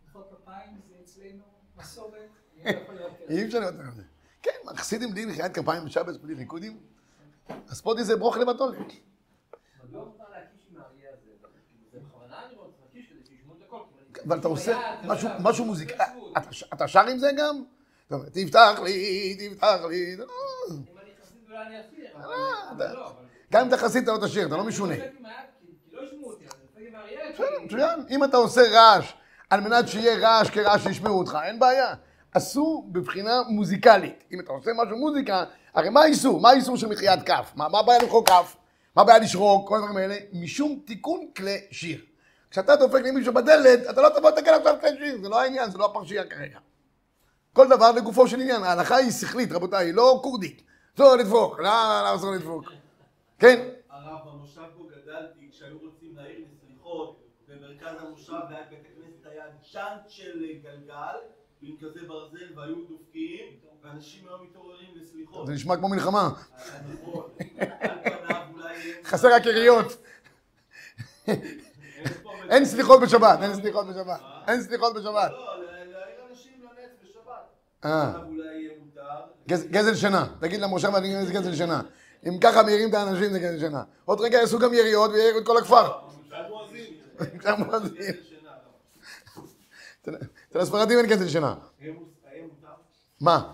למחוא 0.05 0.23
כפיים 0.31 0.81
זה 0.87 0.95
אצלנו 1.03 1.43
מסורת, 1.77 2.29
אני 2.55 2.63
לא 2.63 3.01
יכול. 3.01 3.27
אי 3.29 3.45
אפשר 3.45 3.59
לוותר 3.59 3.79
על 3.85 3.91
זה. 3.95 4.03
כן, 4.41 4.51
חסידים 4.75 5.11
בלי 5.11 5.25
מחיית 5.25 5.55
כפיים 5.55 5.85
בשבת, 5.85 6.19
בלי 6.21 6.33
ריקודים. 6.33 6.79
הספודי 7.49 8.03
זה 8.03 8.15
ברוך 8.15 8.37
לבטולת. 8.37 8.77
את. 8.81 8.91
כי 8.91 9.01
אבל 14.27 14.39
אתה 14.39 14.47
עושה 14.47 14.71
משהו- 15.05 15.29
לא- 15.29 16.51
ש- 16.51 16.63
אתה 16.73 16.87
שר 16.87 17.07
עם 17.07 17.17
זה 17.17 17.27
גם? 17.37 17.63
תפתח 18.33 18.79
לי, 18.83 19.35
תפתח 19.49 19.79
לי. 19.89 20.15
זה 20.15 20.25
לא- 20.25 20.31
אם 20.69 20.97
אני 21.01 21.09
חסיד 21.21 21.37
אולי 21.49 21.65
אני 21.67 21.75
אסיר, 21.81 22.07
אבל 22.15 22.33
אה, 22.83 22.93
לא. 22.93 23.05
אבל- 23.05 23.11
גם 23.51 23.61
אם 23.61 23.67
אתה 23.67 23.77
חסיד 23.77 24.03
אתה 24.03 24.11
לא 24.11 24.27
תשאיר, 24.27 24.47
אתה 24.47 24.57
לא 24.57 24.63
משונה. 24.63 24.95
לא. 24.97 25.03
בסדר, 27.33 27.47
כי- 27.59 27.65
מצוין. 27.65 27.99
אם 28.09 28.23
אתה 28.23 28.37
עושה 28.37 28.61
רעש 28.71 29.13
על 29.49 29.59
מנת 29.61 29.87
שיהיה 29.87 30.17
רעש 30.29 30.49
כרעש 30.49 30.83
שישמעו 30.83 31.19
אותך, 31.19 31.37
אין 31.43 31.59
בעיה. 31.59 31.93
אסור 32.31 32.87
בבחינה 32.91 33.41
מוזיקלית. 33.47 34.23
אם 34.31 34.39
אתה 34.39 34.51
עושה 34.51 34.71
משהו 34.75 34.97
מוזיקה, 34.97 35.43
הרי 35.73 35.89
מה 35.89 36.01
האיסור? 36.01 36.39
מה 36.41 36.49
האיסור 36.49 36.77
של 36.77 36.87
מחיית 36.87 37.23
כף? 37.25 37.51
מה 37.55 37.67
מה 37.69 37.79
הבעיה 37.79 37.99
למחוא 38.03 38.25
כף? 38.25 38.55
מה 38.95 39.01
הבעיה 39.01 39.19
לשרוק? 39.19 39.67
כל 39.69 39.75
הדברים 39.75 39.97
האלה. 39.97 40.15
משום 40.33 40.79
תיקון 40.85 41.27
כלי 41.37 41.57
שיר. 41.71 42.01
כשאתה 42.51 42.75
דופק 42.75 43.01
למישהו 43.05 43.33
בדלת, 43.33 43.79
אתה 43.89 44.01
לא 44.01 44.09
תבוא 44.09 44.29
לתקן 44.29 44.53
עכשיו 44.53 44.75
כלי 44.81 44.89
שיר, 44.97 45.17
זה 45.21 45.29
לא 45.29 45.41
העניין, 45.41 45.71
זה 45.71 45.77
לא 45.77 45.85
הפרשייה 45.85 46.23
כרגע. 46.23 46.59
כל 47.57 47.67
דבר 47.69 47.91
לגופו 47.91 48.27
של 48.27 48.39
עניין. 48.41 48.63
ההלכה 48.63 48.95
היא 48.95 49.11
שכלית, 49.11 49.51
רבותיי, 49.51 49.85
היא 49.85 49.93
לא 49.93 50.19
כורדית. 50.23 50.63
אסור 50.95 51.15
לדפוק, 51.15 51.59
לא, 51.59 51.63
לא 52.03 52.15
אסור 52.15 52.31
לדפוק. 52.31 52.71
כן? 53.39 53.69
הרב, 53.89 54.19
במושב 54.29 54.61
בו 54.77 54.83
גדלתי, 54.87 55.49
כשהיו 55.51 55.77
רוצים 55.83 56.15
להעיר 56.15 56.39
לסליחות, 56.51 57.19
במרכז 57.47 57.95
המושב 58.01 58.33
ליד 58.49 58.59
בית 58.69 58.79
הכנסת 58.91 59.25
היה 59.25 59.43
צ'אנט 59.71 60.09
של 60.09 60.39
גלגל, 60.63 61.15
עם 61.61 61.75
כזה 61.81 61.99
ברזל, 62.07 62.59
והיו 62.59 62.75
דופקים, 62.89 63.45
ואנשים 63.83 64.27
היו 64.27 64.37
מתעוררים 64.49 64.89
לסליחות. 64.95 65.47
זה 65.47 65.53
נשמע 65.53 65.75
כמו 65.77 65.89
מלחמה. 65.89 66.29
נכון, 66.93 67.23
פניו 67.37 68.41
אולי... 68.53 68.73
חסר 69.09 69.27
רק 69.35 69.45
יריות. 69.45 69.85
פה- 72.23 72.31
אין 72.49 72.65
סליחות 72.65 73.01
בשבת, 73.01 73.39
אין 73.41 73.53
סליחות 73.55 73.87
בשבת. 73.87 74.19
אין 74.47 74.61
סליחות 74.61 74.93
בשבת. 74.93 75.31
לא, 75.31 75.59
להעיר 75.59 75.97
אנשים 76.31 76.53
לנץ 76.63 76.71
בשבת. 77.03 77.05
אה, 77.05 77.05
עכשיו 77.05 77.05
אולי 77.05 77.05
יהיה 77.05 77.75
מותר. 77.75 77.76
גז- 77.76 77.76
גזל 79.47 79.95
שינה. 79.95 80.27
תגיד 80.39 80.61
למושב 80.61 80.95
אני 80.95 81.25
זה 81.25 81.33
גזל 81.33 81.55
שינה. 81.55 81.81
אם 82.27 82.39
ככה 82.41 82.63
מעירים 82.63 82.89
את 82.89 82.93
האנשים 82.93 83.31
זה 83.31 83.39
גזל 83.39 83.59
שינה. 83.59 83.83
עוד 84.05 84.21
רגע 84.21 84.37
יעשו 84.37 84.59
גם 84.59 84.73
יריות 84.73 85.11
ויעירו 85.11 85.39
את 85.39 85.45
כל 85.45 85.57
הכפר. 85.57 85.83
לא. 85.83 86.01
אצל 90.49 90.59
הספרדים 90.59 90.99
אין 90.99 91.05
גזל 91.05 91.27
שינה. 91.27 91.55
מה? 93.21 93.53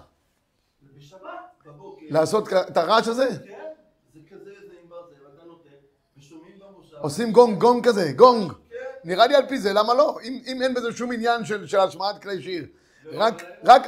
בשבת, 0.98 1.20
בבוקר. 1.66 2.06
לעשות 2.10 2.54
את 2.54 2.78
הרעש 2.78 3.08
הזה? 3.08 3.28
כן, 3.28 3.54
זה 4.14 4.20
כזה, 4.32 4.44
זה 4.44 4.74
עם 4.84 4.90
ברזל, 4.90 5.14
ואתה 5.26 5.46
נותן, 5.48 5.70
ושומעים 6.18 6.60
במושב. 6.60 6.96
עושים 7.02 7.32
גונג, 7.32 7.60
גונג 7.60 7.88
כזה, 7.88 8.12
גונג. 8.16 8.52
כן. 8.52 8.78
נראה 9.04 9.28
לי 9.28 9.36
על 9.36 9.48
פי 9.48 9.58
זה, 9.58 9.74
למה 9.74 9.94
לא? 9.94 10.20
אם, 10.24 10.62
אין 10.62 10.74
בזה 10.74 10.92
שום 10.92 11.12
עניין 11.12 11.46
של, 11.46 11.68
של 11.68 11.80
השמעת 11.80 12.22
כלי 12.22 12.42
שיר. 12.42 12.68
רק, 13.12 13.44
רק, 13.64 13.88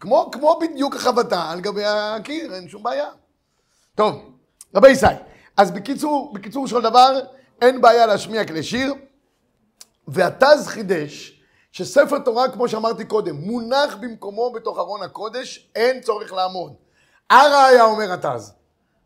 כמו, 0.00 0.30
כמו 0.32 0.58
בדיוק 0.60 0.96
החבטה 0.96 1.50
על 1.50 1.60
גבי 1.60 1.84
הקיר, 1.84 2.54
אין 2.54 2.68
שום 2.68 2.82
בעיה. 2.82 3.08
טוב, 3.94 4.14
רבי 4.74 4.90
ישי, 4.90 5.06
אז 5.56 5.70
בקיצור, 5.70 6.32
בקיצור 6.34 6.66
של 6.66 6.80
דבר, 6.80 7.20
אין 7.62 7.80
בעיה 7.80 8.06
להשמיע 8.06 8.46
כלי 8.46 8.62
שיר, 8.62 8.94
והתז 10.08 10.66
חידש 10.66 11.42
שספר 11.72 12.18
תורה, 12.18 12.48
כמו 12.48 12.68
שאמרתי 12.68 13.04
קודם, 13.04 13.36
מונח 13.36 13.96
במקומו 14.00 14.52
בתוך 14.52 14.78
ארון 14.78 15.02
הקודש, 15.02 15.70
אין 15.74 16.00
צורך 16.00 16.32
לעמוד. 16.32 16.72
הראיה 17.30 17.84
אומר 17.84 18.12
התז, 18.12 18.52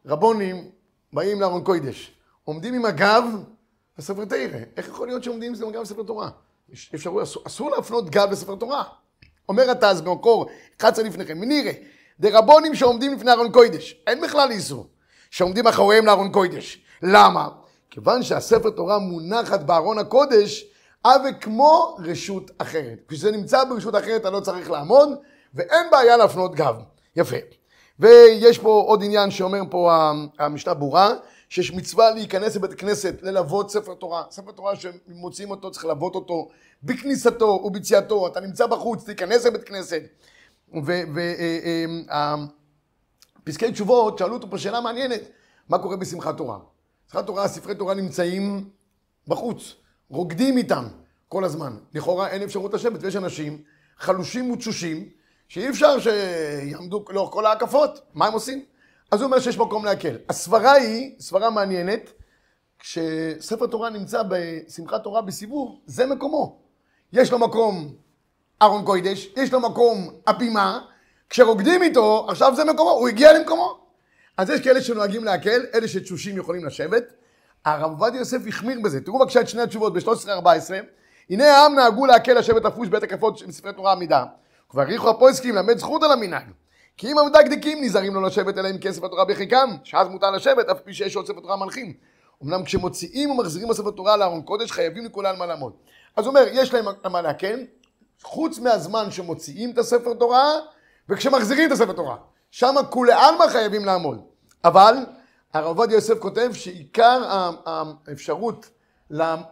רבונים 0.07 0.71
באים 1.13 1.41
לארון 1.41 1.65
קודש, 1.65 2.15
עומדים 2.45 2.75
עם 2.75 2.85
הגב 2.85 3.25
לספר 3.99 4.25
תרא. 4.25 4.59
איך 4.77 4.89
יכול 4.89 5.07
להיות 5.07 5.25
שעומדים 5.25 5.55
עם 5.63 5.69
הגב 5.69 5.81
לספר 5.81 6.03
תורה? 6.03 6.31
יש 6.69 6.91
אפשרות, 6.95 7.23
אסור, 7.23 7.43
אסור 7.47 7.71
להפנות 7.71 8.11
גב 8.11 8.31
לספר 8.31 8.57
תורה. 8.57 8.85
אומר 9.51 9.71
התז 9.71 10.01
במקור 10.01 10.47
11 10.81 11.05
לפניכם, 11.05 11.39
מנירא, 11.39 11.73
דרבונים 12.21 12.75
שעומדים 12.75 13.13
לפני 13.13 13.33
ארון 13.33 13.53
קודש, 13.53 14.03
אין 14.07 14.21
בכלל 14.21 14.51
איסור, 14.51 14.87
שעומדים 15.31 15.67
אחריהם 15.67 16.07
לארון 16.07 16.33
קודש. 16.33 16.81
למה? 17.03 17.49
כיוון 17.91 18.23
שהספר 18.23 18.71
תורה 18.71 18.99
מונחת 18.99 19.61
בארון 19.61 19.99
הקודש, 19.99 20.65
הווה 21.05 21.33
כמו 21.33 21.97
רשות 21.99 22.51
אחרת. 22.59 22.99
כשזה 23.09 23.31
נמצא 23.31 23.65
ברשות 23.65 23.95
אחרת 23.95 24.21
אתה 24.21 24.31
לא 24.31 24.41
צריך 24.41 24.71
לעמוד, 24.71 25.09
ואין 25.55 25.87
בעיה 25.91 26.17
להפנות 26.17 26.55
גב. 26.55 26.77
יפה. 27.17 27.37
ויש 27.99 28.59
פה 28.59 28.85
עוד 28.87 29.03
עניין 29.05 29.31
שאומר 29.31 29.61
פה 29.71 30.11
המשנה 30.39 30.75
ברורה, 30.75 31.15
שיש 31.49 31.73
מצווה 31.73 32.11
להיכנס 32.11 32.57
לבית 32.57 32.73
הכנסת, 32.73 33.15
ללוות 33.23 33.71
ספר 33.71 33.95
תורה. 33.95 34.23
ספר 34.31 34.53
תורה 34.53 34.73
שמוציאים 34.77 35.51
אותו, 35.51 35.71
צריך 35.71 35.85
ללוות 35.85 36.15
אותו 36.15 36.49
בכניסתו 36.83 37.63
וביציאתו. 37.65 38.27
אתה 38.27 38.41
נמצא 38.41 38.67
בחוץ, 38.67 39.05
תיכנס 39.05 39.47
לבית 39.47 39.65
כנסת. 39.65 40.03
ופסקי 43.45 43.73
תשובות, 43.73 44.19
שאלו 44.19 44.35
אותו 44.35 44.51
פה 44.51 44.59
שאלה 44.59 44.81
מעניינת, 44.81 45.21
מה 45.69 45.79
קורה 45.79 45.97
בשמחת 45.97 46.37
תורה? 46.37 46.59
בשמחת 47.09 47.27
תורה, 47.27 47.49
ספרי 47.49 47.75
תורה 47.75 47.95
נמצאים 47.95 48.71
בחוץ, 49.29 49.75
רוקדים 50.11 50.57
איתם 50.57 50.85
כל 51.29 51.45
הזמן. 51.45 51.77
לכאורה 51.95 52.29
אין 52.29 52.43
אפשרות 52.43 52.75
לשבת, 52.75 53.03
ויש 53.03 53.17
אנשים 53.17 53.63
חלושים 53.99 54.51
ותשושים, 54.51 55.09
שאי 55.49 55.69
אפשר 55.69 55.97
שיעמדו 56.01 57.05
לאורך 57.09 57.33
כל 57.33 57.47
ההקפות, 57.47 58.01
מה 58.15 58.27
הם 58.27 58.33
עושים? 58.33 58.65
אז 59.11 59.21
הוא 59.21 59.27
אומר 59.27 59.41
שיש 59.41 59.59
מקום 59.59 59.85
להקל. 59.85 60.17
הסברה 60.29 60.73
היא, 60.73 61.15
סברה 61.21 61.51
מעניינת, 61.51 62.13
כשספר 62.79 63.67
תורה 63.67 63.91
נמצא 63.91 64.23
בשמחת 64.29 65.03
תורה 65.03 65.23
בסיבוב, 65.23 65.81
זה 65.87 66.07
מקומו. 66.07 66.70
יש 67.13 67.33
לו 67.33 67.39
מקום 67.39 67.95
ארון 68.63 68.85
קוידש, 68.85 69.29
יש 69.37 69.53
לו 69.53 69.61
מקום 69.61 70.11
הבימה, 70.27 70.81
כשרוקדים 71.31 71.83
איתו, 71.83 72.27
עכשיו 72.29 72.55
זה 72.57 72.65
מקומו, 72.65 72.91
הוא 72.91 73.09
הגיע 73.09 73.33
למקומו. 73.33 73.81
אז 74.37 74.51
יש 74.51 74.61
כאלה 74.61 74.83
שנוהגים 74.83 75.25
להקל, 75.25 75.61
אלה 75.75 75.89
שתשושים 75.89 76.37
יכולים 76.37 76.65
לשבת. 76.65 77.05
הרב 77.65 77.91
עובדיה 77.91 78.19
יוסף 78.19 78.39
החמיר 78.49 78.81
בזה. 78.85 79.01
תראו 79.01 79.19
בבקשה 79.19 79.41
את 79.41 79.49
שני 79.49 79.63
התשובות 79.63 79.93
ב-13-14. 79.93 80.49
הנה 81.31 81.57
העם 81.57 81.75
נהגו 81.75 82.07
להקל 82.07 82.39
לשבת 82.39 82.65
הפוש 82.65 82.89
בעת 82.89 83.03
הקפות 83.03 83.43
בספרי 83.49 83.73
תורה 83.73 83.93
עמידה. 83.93 84.25
כבר 84.69 84.83
הריחו 84.83 85.11
הפויסקים 85.11 85.55
למד 85.55 85.79
זכות 85.79 86.03
על 86.03 86.13
המנהג. 86.13 86.45
כי 86.97 87.13
אם 87.13 87.19
המדקדקים 87.19 87.85
נזהרים 87.85 88.15
לא 88.15 88.23
לשבת 88.23 88.59
אלא 88.59 88.71
אם 88.71 88.79
כן 88.79 88.93
ספר 88.93 89.09
תורה 89.09 89.25
בחיקם, 89.25 89.71
שאז 89.85 90.09
מותר 90.09 90.31
לשבת, 90.31 90.69
אף 90.69 90.81
פי 90.81 90.95
שיש 90.95 91.17
עוד 91.17 91.27
ספר 91.27 91.41
תורה 91.41 91.57
מנחים. 91.57 91.93
אמנם 92.45 92.65
כשמוציאים 92.65 93.31
ומחזירים 93.31 93.69
בספר 93.69 93.91
תורה 93.91 94.17
לארון 94.17 94.43
קודש, 94.43 94.71
חייבים 94.71 95.05
לכולם 95.05 95.39
מה 95.39 95.47
לעמוד. 95.47 95.73
אז 96.17 96.27
הוא 96.27 96.35
אומר, 96.37 96.47
יש 96.53 96.75
להם 96.75 96.85
מה 97.11 97.23
להקל, 97.23 97.65
חוץ 98.23 98.59
מהזמן 98.59 99.11
שמוציאים 99.11 99.71
את 99.71 99.79
הספר 99.79 100.15
תורה, 100.15 100.53
וכשמחזירים 101.09 101.67
את 101.67 101.73
הספר 101.73 101.93
תורה. 101.93 102.17
שם 102.51 102.75
כולי 102.91 103.13
עלמא 103.13 103.49
חייבים 103.49 103.85
לעמוד. 103.85 104.21
אבל 104.65 104.95
הרב 105.55 105.67
עובדיה 105.67 105.95
יוסף 105.95 106.19
כותב 106.19 106.51
שעיקר 106.53 107.49
האפשרות 108.07 108.69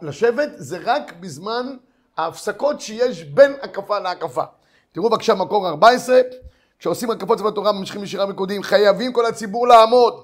לשבת 0.01 0.49
זה 0.57 0.77
רק 0.83 1.13
בזמן 1.19 1.75
ההפסקות 2.17 2.81
שיש 2.81 3.23
בין 3.23 3.55
הקפה 3.61 3.99
להקפה. 3.99 4.43
תראו 4.91 5.09
בבקשה 5.09 5.35
מקור 5.35 5.69
14, 5.69 6.21
כשעושים 6.79 7.11
הקפות 7.11 7.39
ספר 7.39 7.51
תורה 7.51 7.71
ממשיכים 7.71 8.01
בשירה 8.01 8.29
וקודים, 8.29 8.63
חייבים 8.63 9.13
כל 9.13 9.25
הציבור 9.25 9.67
לעמוד. 9.67 10.23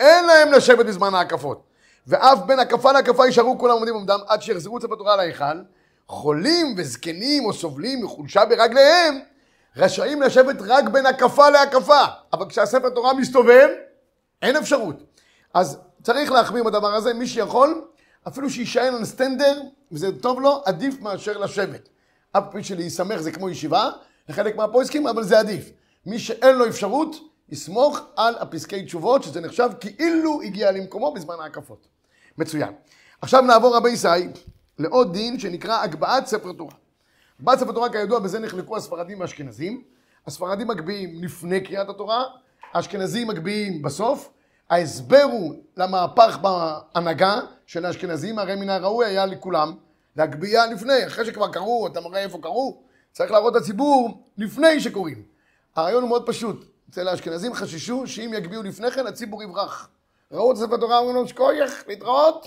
אין 0.00 0.26
להם 0.26 0.52
לשבת 0.52 0.86
בזמן 0.86 1.14
ההקפות. 1.14 1.67
ואף 2.08 2.38
בין 2.46 2.58
הקפה 2.58 2.92
להקפה 2.92 3.26
יישארו 3.26 3.58
כולם 3.58 3.74
עומדים 3.74 3.94
עומדם 3.94 4.18
עד 4.26 4.42
שיחזרו 4.42 4.76
את 4.76 4.82
ספר 4.82 4.94
תורה 4.94 5.16
להיכל. 5.16 5.44
חולים 6.08 6.74
וזקנים 6.76 7.44
או 7.44 7.52
סובלים 7.52 8.04
מחולשה 8.04 8.44
ברגליהם, 8.44 9.18
רשאים 9.76 10.22
לשבת 10.22 10.56
רק 10.60 10.84
בין 10.84 11.06
הקפה 11.06 11.50
להקפה. 11.50 12.04
אבל 12.32 12.48
כשהספר 12.48 12.90
תורה 12.90 13.14
מסתובב, 13.14 13.68
אין 14.42 14.56
אפשרות. 14.56 14.96
אז 15.54 15.78
צריך 16.02 16.32
להחמיר 16.32 16.64
בדבר 16.64 16.94
הזה, 16.94 17.14
מי 17.14 17.26
שיכול, 17.26 17.84
אפילו 18.28 18.50
שיישאר 18.50 18.94
על 18.96 19.04
סטנדר, 19.04 19.60
וזה 19.92 20.20
טוב 20.20 20.40
לו, 20.40 20.62
עדיף 20.64 21.00
מאשר 21.00 21.38
לשבת. 21.38 21.88
אף 22.32 22.44
פי 22.50 22.64
שלהיסמך 22.64 23.20
זה 23.20 23.32
כמו 23.32 23.50
ישיבה, 23.50 23.90
לחלק 24.28 24.56
מהפויסקים, 24.56 25.06
אבל 25.06 25.24
זה 25.24 25.38
עדיף. 25.38 25.70
מי 26.06 26.18
שאין 26.18 26.56
לו 26.56 26.66
אפשרות, 26.66 27.16
יסמוך 27.48 28.00
על 28.16 28.34
הפסקי 28.38 28.84
תשובות, 28.84 29.22
שזה 29.22 29.40
נחשב 29.40 29.70
כאילו 29.80 30.42
הגיע 30.42 30.72
למקומו 30.72 31.14
בזמן 31.14 31.34
ההקפות. 31.40 31.97
מצוין. 32.38 32.72
עכשיו 33.20 33.42
נעבור 33.42 33.76
רבי 33.76 33.90
ישי 33.90 34.08
לעוד 34.78 35.12
דין 35.12 35.38
שנקרא 35.38 35.82
הגבהת 35.82 36.26
ספר 36.26 36.52
תורה. 36.52 36.74
הגבהת 37.38 37.58
ספר 37.58 37.72
תורה 37.72 37.92
כידוע 37.92 38.18
בזה 38.18 38.38
נחלקו 38.38 38.76
הספרדים 38.76 39.20
והאשכנזים. 39.20 39.82
הספרדים 40.26 40.68
מגביהים 40.68 41.24
לפני 41.24 41.60
קריאת 41.60 41.88
התורה, 41.88 42.24
האשכנזים 42.72 43.28
מגביהים 43.28 43.82
בסוף. 43.82 44.30
ההסבר 44.70 45.22
הוא 45.22 45.54
למהפך 45.76 46.38
בהנהגה 46.42 47.40
של 47.66 47.84
האשכנזים, 47.84 48.38
הרי 48.38 48.54
מן 48.54 48.68
הראוי 48.68 49.06
היה 49.06 49.26
לכולם 49.26 49.74
להגביה 50.16 50.66
לפני, 50.66 51.06
אחרי 51.06 51.24
שכבר 51.24 51.52
קראו, 51.52 51.86
אתה 51.86 52.00
מראה 52.00 52.22
איפה 52.22 52.38
קראו, 52.42 52.82
צריך 53.12 53.30
להראות 53.30 53.54
לציבור 53.54 54.22
לפני 54.38 54.80
שקוראים. 54.80 55.22
הרעיון 55.76 56.02
הוא 56.02 56.08
מאוד 56.08 56.26
פשוט, 56.26 56.64
אצל 56.90 57.08
האשכנזים 57.08 57.54
חששו 57.54 58.06
שאם 58.06 58.30
יגביהו 58.34 58.62
לפני 58.62 58.90
כן 58.90 59.06
הציבור 59.06 59.42
יברח. 59.42 59.88
ראו 60.32 60.52
את 60.52 60.56
ספר 60.56 60.76
תורה, 60.76 60.98
אומרים 60.98 61.16
לו 61.16 61.28
שכוייך, 61.28 61.84
להתראות. 61.88 62.46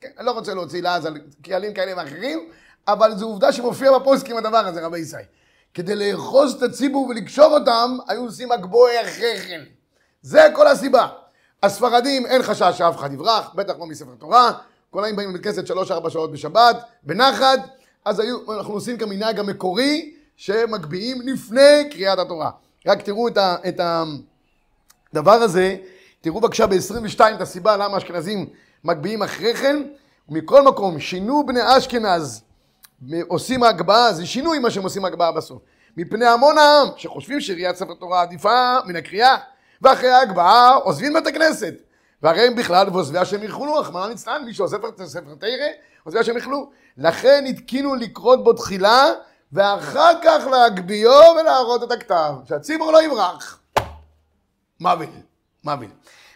כן, 0.00 0.08
אני 0.18 0.26
לא 0.26 0.30
רוצה 0.30 0.54
להוציא 0.54 0.82
לעז 0.82 1.06
על 1.06 1.20
קהלים 1.42 1.74
כאלה 1.74 1.92
ואחרים, 1.96 2.50
אבל 2.88 3.16
זו 3.16 3.26
עובדה 3.26 3.52
שמופיע 3.52 3.98
בפוסקים 3.98 4.36
הדבר 4.36 4.58
הזה, 4.58 4.86
רבי 4.86 4.98
ישראל. 4.98 5.24
כדי 5.74 5.94
לאחוז 5.94 6.54
את 6.54 6.62
הציבור 6.62 7.06
ולקשור 7.06 7.58
אותם, 7.58 7.96
היו 8.08 8.24
עושים 8.24 8.52
הגבוה 8.52 9.00
אחרי 9.02 9.40
כן. 9.48 9.60
זה 10.22 10.48
כל 10.54 10.66
הסיבה. 10.66 11.08
הספרדים, 11.62 12.26
אין 12.26 12.42
חשש 12.42 12.78
שאף 12.78 12.96
אחד 12.96 13.12
יברח, 13.12 13.54
בטח 13.54 13.74
לא 13.78 13.86
מספר 13.86 14.14
תורה, 14.18 14.52
כל 14.90 15.04
היום 15.04 15.16
באים 15.16 15.30
לבית 15.30 15.42
כנסת 15.42 15.66
שלוש-ארבע 15.66 16.10
שעות 16.10 16.32
בשבת, 16.32 16.76
בנחת, 17.02 17.58
אז 18.04 18.20
היו, 18.20 18.52
אנחנו 18.52 18.74
עושים 18.74 18.98
כמנהג 18.98 19.38
המקורי, 19.38 20.14
שמגביהים 20.36 21.20
לפני 21.24 21.90
קריאת 21.90 22.18
התורה. 22.18 22.50
רק 22.86 23.02
תראו 23.02 23.28
את, 23.28 23.36
ה, 23.36 23.56
את 23.68 23.80
הדבר 25.12 25.32
הזה, 25.32 25.76
תראו 26.20 26.40
בבקשה 26.40 26.66
ב-22 26.66 27.20
את 27.34 27.40
הסיבה 27.40 27.76
למה 27.76 27.94
האשכנזים 27.94 28.46
מגביהים 28.84 29.22
אחרי 29.22 29.54
כן, 29.54 29.82
ומכל 30.28 30.62
מקום, 30.62 31.00
שינו 31.00 31.46
בני 31.46 31.60
אשכנז, 31.78 32.42
עושים 33.28 33.62
הגבהה, 33.62 34.12
זה 34.12 34.26
שינוי 34.26 34.58
מה 34.58 34.70
שהם 34.70 34.82
עושים 34.82 35.04
הגבהה 35.04 35.32
בסוף. 35.32 35.62
מפני 35.96 36.26
המון 36.26 36.58
העם, 36.58 36.88
שחושבים 36.96 37.40
שראיית 37.40 37.76
ספר 37.76 37.94
תורה 37.94 38.22
עדיפה 38.22 38.76
מן 38.86 38.96
הקריאה, 38.96 39.36
ואחרי 39.82 40.10
ההגבהה 40.10 40.74
עוזבים 40.74 41.12
בית 41.12 41.26
הכנסת. 41.26 41.74
והרי 42.22 42.46
הם 42.46 42.54
בכלל 42.54 42.88
ועוזבי 42.88 43.18
השם 43.18 43.42
יכלו, 43.42 43.74
רחמנא 43.74 44.06
ליצלן, 44.06 44.42
מי 44.44 44.54
שעוזב 44.54 44.84
את 44.84 45.02
ספר 45.06 45.34
תרא, 45.40 45.66
עוזבי 46.04 46.20
השם 46.20 46.36
יכלו. 46.36 46.70
לכן 46.96 47.44
התקינו 47.48 47.94
לקרות 47.94 48.44
בו 48.44 48.52
תחילה, 48.52 49.06
ואחר 49.52 50.12
כך 50.22 50.46
להגביהו 50.50 51.34
ולהראות 51.40 51.82
את 51.82 51.92
הכתב, 51.92 52.32
שהציבור 52.44 52.92
לא 52.92 53.02
יברח. 53.02 53.60
מוות, 54.80 55.08
מוות. 55.64 55.88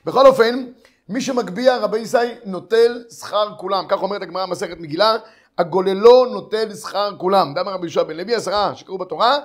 בכל 0.04 0.26
אופן, 0.26 0.64
מי 1.08 1.20
שמגביה 1.20 1.76
רבי 1.76 1.98
ישי 1.98 2.16
נוטל 2.44 3.04
שכר 3.20 3.54
כולם, 3.58 3.84
כך 3.88 4.02
אומרת 4.02 4.22
הגמרא 4.22 4.46
במסכת 4.46 4.80
מגילה, 4.80 5.16
הגוללו 5.58 6.24
נוטל 6.24 6.74
שכר 6.74 7.16
כולם. 7.18 7.54
דאמר 7.54 7.72
רבי 7.72 7.86
יהושע 7.86 8.02
בן 8.02 8.16
לוי 8.16 8.34
עשרה 8.34 8.74
שקראו 8.74 8.98
בתורה, 8.98 9.38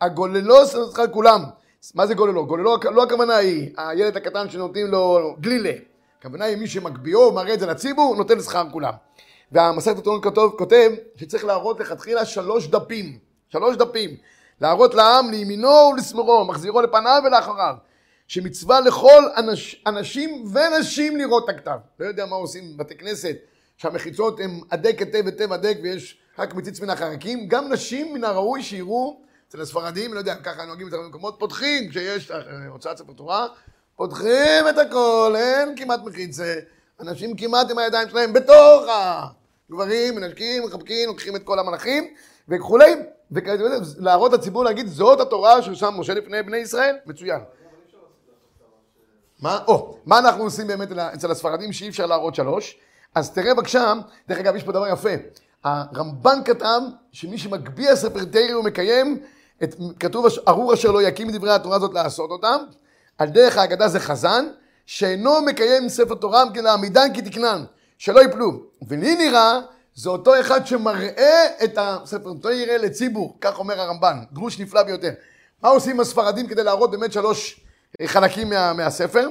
הגוללו 0.00 0.66
שכר 0.66 1.08
כולם. 1.12 1.44
מה 1.94 2.06
זה 2.06 2.14
גוללו? 2.14 2.46
גוללו 2.46 2.76
לא 2.90 3.02
הכוונה 3.02 3.36
היא 3.36 3.70
הילד 3.76 4.16
הקטן 4.16 4.50
שנותנים 4.50 4.86
לו 4.86 5.36
גלילה. 5.40 5.72
הכוונה 6.18 6.44
היא 6.44 6.56
מי 6.56 6.66
שמגביהו, 6.66 7.32
מראה 7.32 7.54
את 7.54 7.60
זה 7.60 7.66
לציבור, 7.66 8.16
נותן 8.16 8.40
שכר 8.40 8.64
כולם. 8.72 8.92
והמסכת 9.52 10.04
כותב, 10.22 10.48
כותב 10.58 10.90
שצריך 11.16 11.44
להראות 11.44 11.80
לכתחילה 11.80 12.24
שלוש 12.24 12.66
דפים, 12.66 13.18
שלוש 13.48 13.76
דפים, 13.76 14.10
להראות 14.60 14.94
לעם 14.94 15.30
לימינו 15.30 15.92
ולשמאלו, 15.92 16.44
מחזירו 16.44 16.82
לפניו 16.82 17.22
ולאחריו, 17.24 17.74
שמצווה 18.32 18.80
לכל 18.80 19.22
אנש, 19.36 19.82
אנשים 19.86 20.44
ונשים 20.54 21.16
לראות 21.16 21.44
את 21.44 21.48
הכתב. 21.48 21.78
לא 21.98 22.06
יודע 22.06 22.26
מה 22.26 22.36
עושים 22.36 22.76
בבתי 22.76 22.94
כנסת, 22.94 23.36
שהמחיצות 23.76 24.40
הן 24.40 24.60
הדק 24.70 24.96
היטב 24.98 25.26
היטב 25.26 25.52
הדק 25.52 25.76
ויש 25.82 26.18
רק 26.38 26.54
מציץ 26.54 26.80
מן 26.80 26.90
החרקים, 26.90 27.48
גם 27.48 27.72
נשים 27.72 28.14
מן 28.14 28.24
הראוי 28.24 28.62
שיראו, 28.62 29.20
אצל 29.48 29.60
הספרדים, 29.60 30.14
לא 30.14 30.18
יודע, 30.18 30.34
ככה 30.34 30.64
נוהגים 30.64 30.88
את 30.88 30.92
המקומות, 30.92 31.36
פותחים, 31.38 31.90
כשיש 31.90 32.30
אה, 32.30 32.38
הוצאת 32.68 32.98
ספר 32.98 33.12
תורה, 33.12 33.46
פותחים 33.96 34.68
את 34.70 34.78
הכל, 34.78 35.34
אין 35.36 35.76
כמעט 35.76 36.00
מחיצה, 36.04 36.54
אנשים 37.00 37.36
כמעט 37.36 37.70
עם 37.70 37.78
הידיים 37.78 38.08
שלהם 38.08 38.32
בתוך 38.32 38.88
ה... 38.88 39.26
גברים, 39.70 40.14
מנשקים, 40.14 40.62
מחבקים, 40.64 41.08
לוקחים 41.08 41.36
את 41.36 41.42
כל 41.44 41.58
המלאכים 41.58 42.14
וכולי, 42.48 42.94
ולהראות 43.30 44.32
לציבור 44.32 44.64
להגיד 44.64 44.86
זאת 44.86 45.20
התורה 45.20 45.62
ששם 45.62 45.94
משה 45.98 46.14
לפני 46.14 46.42
בני 46.42 46.56
ישראל, 46.56 46.96
מצוין. 47.06 47.40
מה? 49.42 49.58
או, 49.68 49.96
מה 50.06 50.18
אנחנו 50.18 50.44
עושים 50.44 50.66
באמת 50.66 50.88
אצל 50.92 51.30
הספרדים 51.30 51.72
שאי 51.72 51.88
אפשר 51.88 52.06
להראות 52.06 52.34
שלוש? 52.34 52.76
אז 53.14 53.30
תראה 53.30 53.54
בבקשה, 53.54 53.92
דרך 54.28 54.38
אגב 54.38 54.56
יש 54.56 54.62
פה 54.62 54.72
דבר 54.72 54.88
יפה, 54.88 55.10
הרמב"ן 55.64 56.38
כתב 56.44 56.80
שמי 57.12 57.38
שמגביה 57.38 57.96
ספר 57.96 58.24
תרא 58.24 58.56
ומקיים, 58.56 59.18
את, 59.62 59.74
כתוב 60.00 60.26
ארור 60.48 60.74
אשר 60.74 60.90
לא 60.90 61.02
יקים 61.02 61.30
דברי 61.30 61.52
התורה 61.52 61.76
הזאת 61.76 61.94
לעשות 61.94 62.30
אותם, 62.30 62.56
על 63.18 63.28
דרך 63.28 63.56
ההגדה 63.56 63.88
זה 63.88 64.00
חזן, 64.00 64.46
שאינו 64.86 65.40
מקיים 65.40 65.88
ספר 65.88 66.14
תורה 66.14 66.44
כלעמידן 66.54 67.14
כתקנן. 67.14 67.64
שלא 67.98 68.24
יפלו. 68.24 68.62
ולי 68.88 69.16
נראה, 69.16 69.60
זה 69.94 70.10
אותו 70.10 70.40
אחד 70.40 70.66
שמראה 70.66 71.46
את 71.64 71.78
הספר 71.80 72.32
תראה 72.42 72.78
לציבור, 72.78 73.36
כך 73.40 73.58
אומר 73.58 73.80
הרמב"ן, 73.80 74.18
דרוש 74.32 74.60
נפלא 74.60 74.82
ביותר. 74.82 75.10
מה 75.62 75.68
עושים 75.68 76.00
הספרדים 76.00 76.46
כדי 76.46 76.64
להראות 76.64 76.90
באמת 76.90 77.12
שלוש 77.12 77.60
חלקים 78.06 78.50
מה, 78.50 78.72
מהספר? 78.72 79.28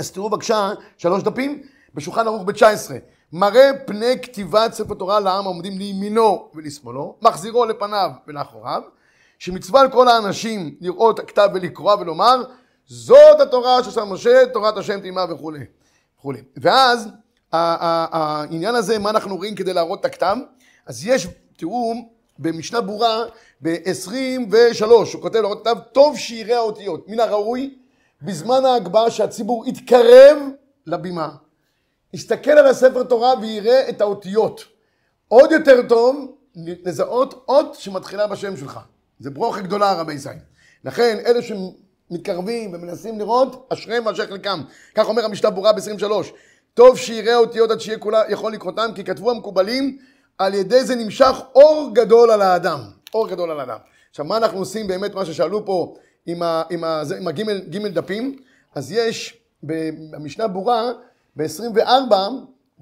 אז 0.00 0.10
תראו 0.10 0.30
בבקשה 0.30 0.70
שלוש 0.98 1.22
דפים, 1.22 1.62
בשולחן 1.94 2.26
ערוך 2.26 2.42
ב-19. 2.42 2.90
מראה 3.32 3.70
פני 3.86 4.20
כתיבת 4.22 4.72
ספר 4.72 4.94
תורה 4.94 5.20
לעם 5.20 5.44
העומדים 5.44 5.78
לימינו 5.78 6.50
ולשמאלו, 6.54 7.16
מחזירו 7.22 7.64
לפניו 7.64 8.10
ולאחוריו, 8.26 8.82
שמצווה 9.38 9.80
על 9.80 9.90
כל 9.90 10.08
האנשים 10.08 10.76
לראות 10.80 11.18
הכתב 11.18 11.48
ולקרוא 11.54 11.94
ולומר, 11.94 12.42
זאת 12.86 13.40
התורה 13.40 13.84
שעשה 13.84 14.04
משה, 14.04 14.46
תורת 14.52 14.76
השם 14.76 15.00
תימה 15.00 15.24
וכולי. 15.30 15.64
וכולי. 16.18 16.42
ואז 16.56 17.08
העניין 17.52 18.74
הזה, 18.74 18.98
מה 18.98 19.10
אנחנו 19.10 19.36
רואים 19.36 19.54
כדי 19.54 19.72
להראות 19.72 20.00
את 20.00 20.04
הכתב? 20.04 20.36
אז 20.86 21.06
יש, 21.06 21.26
תראו, 21.56 21.94
במשנה 22.42 22.80
ברורה, 22.80 23.24
ב-23, 23.62 24.84
הוא 24.84 25.22
כותב 25.22 25.38
להראות 25.38 25.60
כתב, 25.60 25.76
טוב 25.92 26.16
שיראה 26.16 26.56
האותיות. 26.56 27.08
מן 27.08 27.20
הראוי, 27.20 27.74
בזמן 28.22 28.64
ההגבהה 28.64 29.10
שהציבור 29.10 29.68
יתקרב 29.68 30.38
לבימה, 30.86 31.28
יסתכל 32.14 32.50
על 32.50 32.66
הספר 32.66 33.02
תורה 33.02 33.34
ויראה 33.40 33.88
את 33.88 34.00
האותיות. 34.00 34.64
עוד 35.28 35.52
יותר 35.52 35.88
טוב, 35.88 36.36
לזהות 36.56 37.44
אות 37.48 37.74
שמתחילה 37.74 38.26
בשם 38.26 38.56
שלך. 38.56 38.80
זה 39.18 39.30
ברוכה 39.30 39.60
גדולה, 39.60 39.92
רבי 39.92 40.14
ישראל. 40.14 40.36
לכן, 40.84 41.18
אלה 41.26 41.40
שמתקרבים 41.42 42.74
ומנסים 42.74 43.18
לראות, 43.18 43.66
אשריהם 43.72 44.06
ואשר 44.06 44.26
חלקם. 44.26 44.62
כך 44.94 45.08
אומר 45.08 45.24
המשנה 45.24 45.50
ברורה 45.50 45.72
ב-23. 45.72 46.04
טוב 46.74 46.98
שיראה 46.98 47.36
אותיות 47.36 47.70
עד 47.70 47.80
שיהיה 47.80 47.98
כולה 47.98 48.22
יכול 48.28 48.52
לקרותם, 48.52 48.90
כי 48.94 49.04
כתבו 49.04 49.30
המקובלים, 49.30 49.98
על 50.44 50.54
ידי 50.54 50.84
זה 50.84 50.94
נמשך 50.94 51.40
אור 51.54 51.90
גדול 51.92 52.30
על 52.30 52.42
האדם. 52.42 52.80
אור 53.14 53.28
גדול 53.28 53.50
על 53.50 53.60
האדם. 53.60 53.78
עכשיו, 54.10 54.24
מה 54.24 54.36
אנחנו 54.36 54.58
עושים 54.58 54.86
באמת, 54.86 55.14
מה 55.14 55.24
ששאלו 55.24 55.66
פה 55.66 55.94
עם, 56.26 56.42
ה, 56.42 56.62
עם, 56.70 56.84
ה, 56.84 57.02
עם 57.20 57.28
הגימל 57.28 57.60
גימל 57.68 57.88
דפים, 57.88 58.36
אז 58.74 58.92
יש 58.92 59.38
במשנה 59.62 60.48
ברורה, 60.48 60.82
ב-24, 61.36 62.14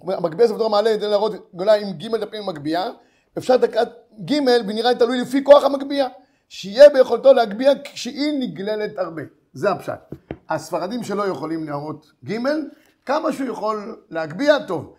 המגביה 0.06 0.48
ספר 0.48 0.68
מעלה 0.68 0.96
כדי 0.96 1.06
להראות 1.06 1.32
גדולה 1.54 1.74
עם 1.74 1.92
גימל 1.92 2.18
דפים 2.18 2.46
מגביה, 2.46 2.90
אפשר 3.38 3.56
דקת 3.56 3.88
גימל 4.18 4.60
ונראה 4.68 4.94
תלוי 4.94 5.20
לפי 5.20 5.44
כוח 5.44 5.64
המגביה. 5.64 6.06
שיהיה 6.48 6.88
ביכולתו 6.88 7.32
להגביה 7.32 7.72
כשהיא 7.84 8.32
נגללת 8.38 8.98
הרבה. 8.98 9.22
זה 9.52 9.70
הפשט. 9.70 10.00
הספרדים 10.48 11.02
שלא 11.02 11.22
יכולים 11.22 11.64
להראות 11.64 12.12
גימל, 12.24 12.68
כמה 13.06 13.32
שהוא 13.32 13.48
יכול 13.48 13.96
להגביה, 14.10 14.66
טוב. 14.66 14.94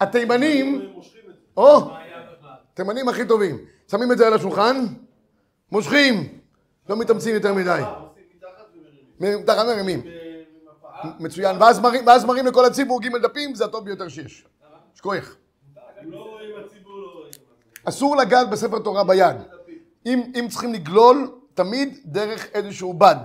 התימנים, 0.00 0.92
או, 1.56 1.90
התימנים 2.74 3.08
הכי 3.08 3.26
טובים. 3.26 3.58
שמים 3.90 4.12
את 4.12 4.18
זה 4.18 4.26
על 4.26 4.34
השולחן, 4.34 4.86
מושכים, 5.72 6.38
לא 6.88 6.96
מתאמצים 6.96 7.34
יותר 7.34 7.54
מדי. 7.54 7.82
מתחת 9.20 9.66
מרימים. 9.66 10.02
מצוין, 11.20 11.56
ואז 12.06 12.24
מראים 12.24 12.46
לכל 12.46 12.64
הציבור 12.64 13.00
ג' 13.02 13.16
דפים, 13.22 13.54
זה 13.54 13.64
הטוב 13.64 13.84
ביותר 13.84 14.08
שיש. 14.08 14.46
שכוח. 14.94 15.36
אסור 17.84 18.16
לגעת 18.16 18.50
בספר 18.50 18.78
תורה 18.78 19.04
ביד. 19.04 19.36
אם 20.06 20.46
צריכים 20.50 20.72
לגלול, 20.72 21.32
תמיד 21.54 21.98
דרך 22.04 22.46
איזשהו 22.54 22.94
בד. 22.94 23.16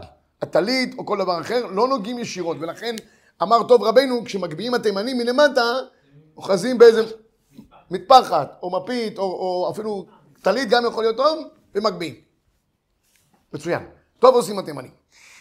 הטלית 0.42 0.96
או 0.98 1.06
כל 1.06 1.18
דבר 1.18 1.42
אחר, 1.42 1.66
לא 1.66 1.88
נוגעים 1.88 2.20
ישירות, 2.20 2.58
ולכן 2.60 2.96
אמר 3.44 3.64
טוב 3.64 3.84
רבנו, 3.84 4.26
כשמגביהים 4.26 4.74
התימנים 4.74 5.18
מלמטה, 5.18 5.62
אוחזים 6.38 6.78
באיזה 6.78 7.04
מטפחת, 7.92 8.60
או 8.64 8.82
מפית, 8.82 9.18
או, 9.18 9.24
או 9.24 9.72
אפילו 9.72 10.06
טלית 10.42 10.70
גם 10.70 10.84
יכול 10.88 11.04
להיות 11.04 11.18
טוב, 11.18 11.48
ומגביהים. 11.76 12.16
מצוין. 13.54 13.90
טוב 14.20 14.36
עושים 14.36 14.60
התימנים. 14.60 14.92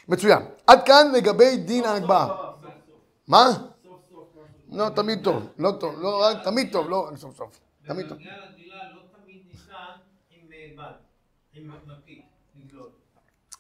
מצוין. 0.08 0.42
עד 0.66 0.87
כאן 0.87 1.12
לגבי 1.14 1.56
דין 1.56 1.84
ההגבהה. 1.84 2.52
מה? 3.28 3.46
לא, 4.72 4.88
תמיד 4.88 5.24
טוב. 5.24 5.42
לא 5.58 5.70
טוב. 5.80 6.00
לא, 6.00 6.30
תמיד 6.44 6.72
טוב. 6.72 6.88
לא, 6.90 7.11
סוף 7.16 7.37
סוף. 7.37 7.61
תמיד 7.87 8.08
טוב. 8.08 8.18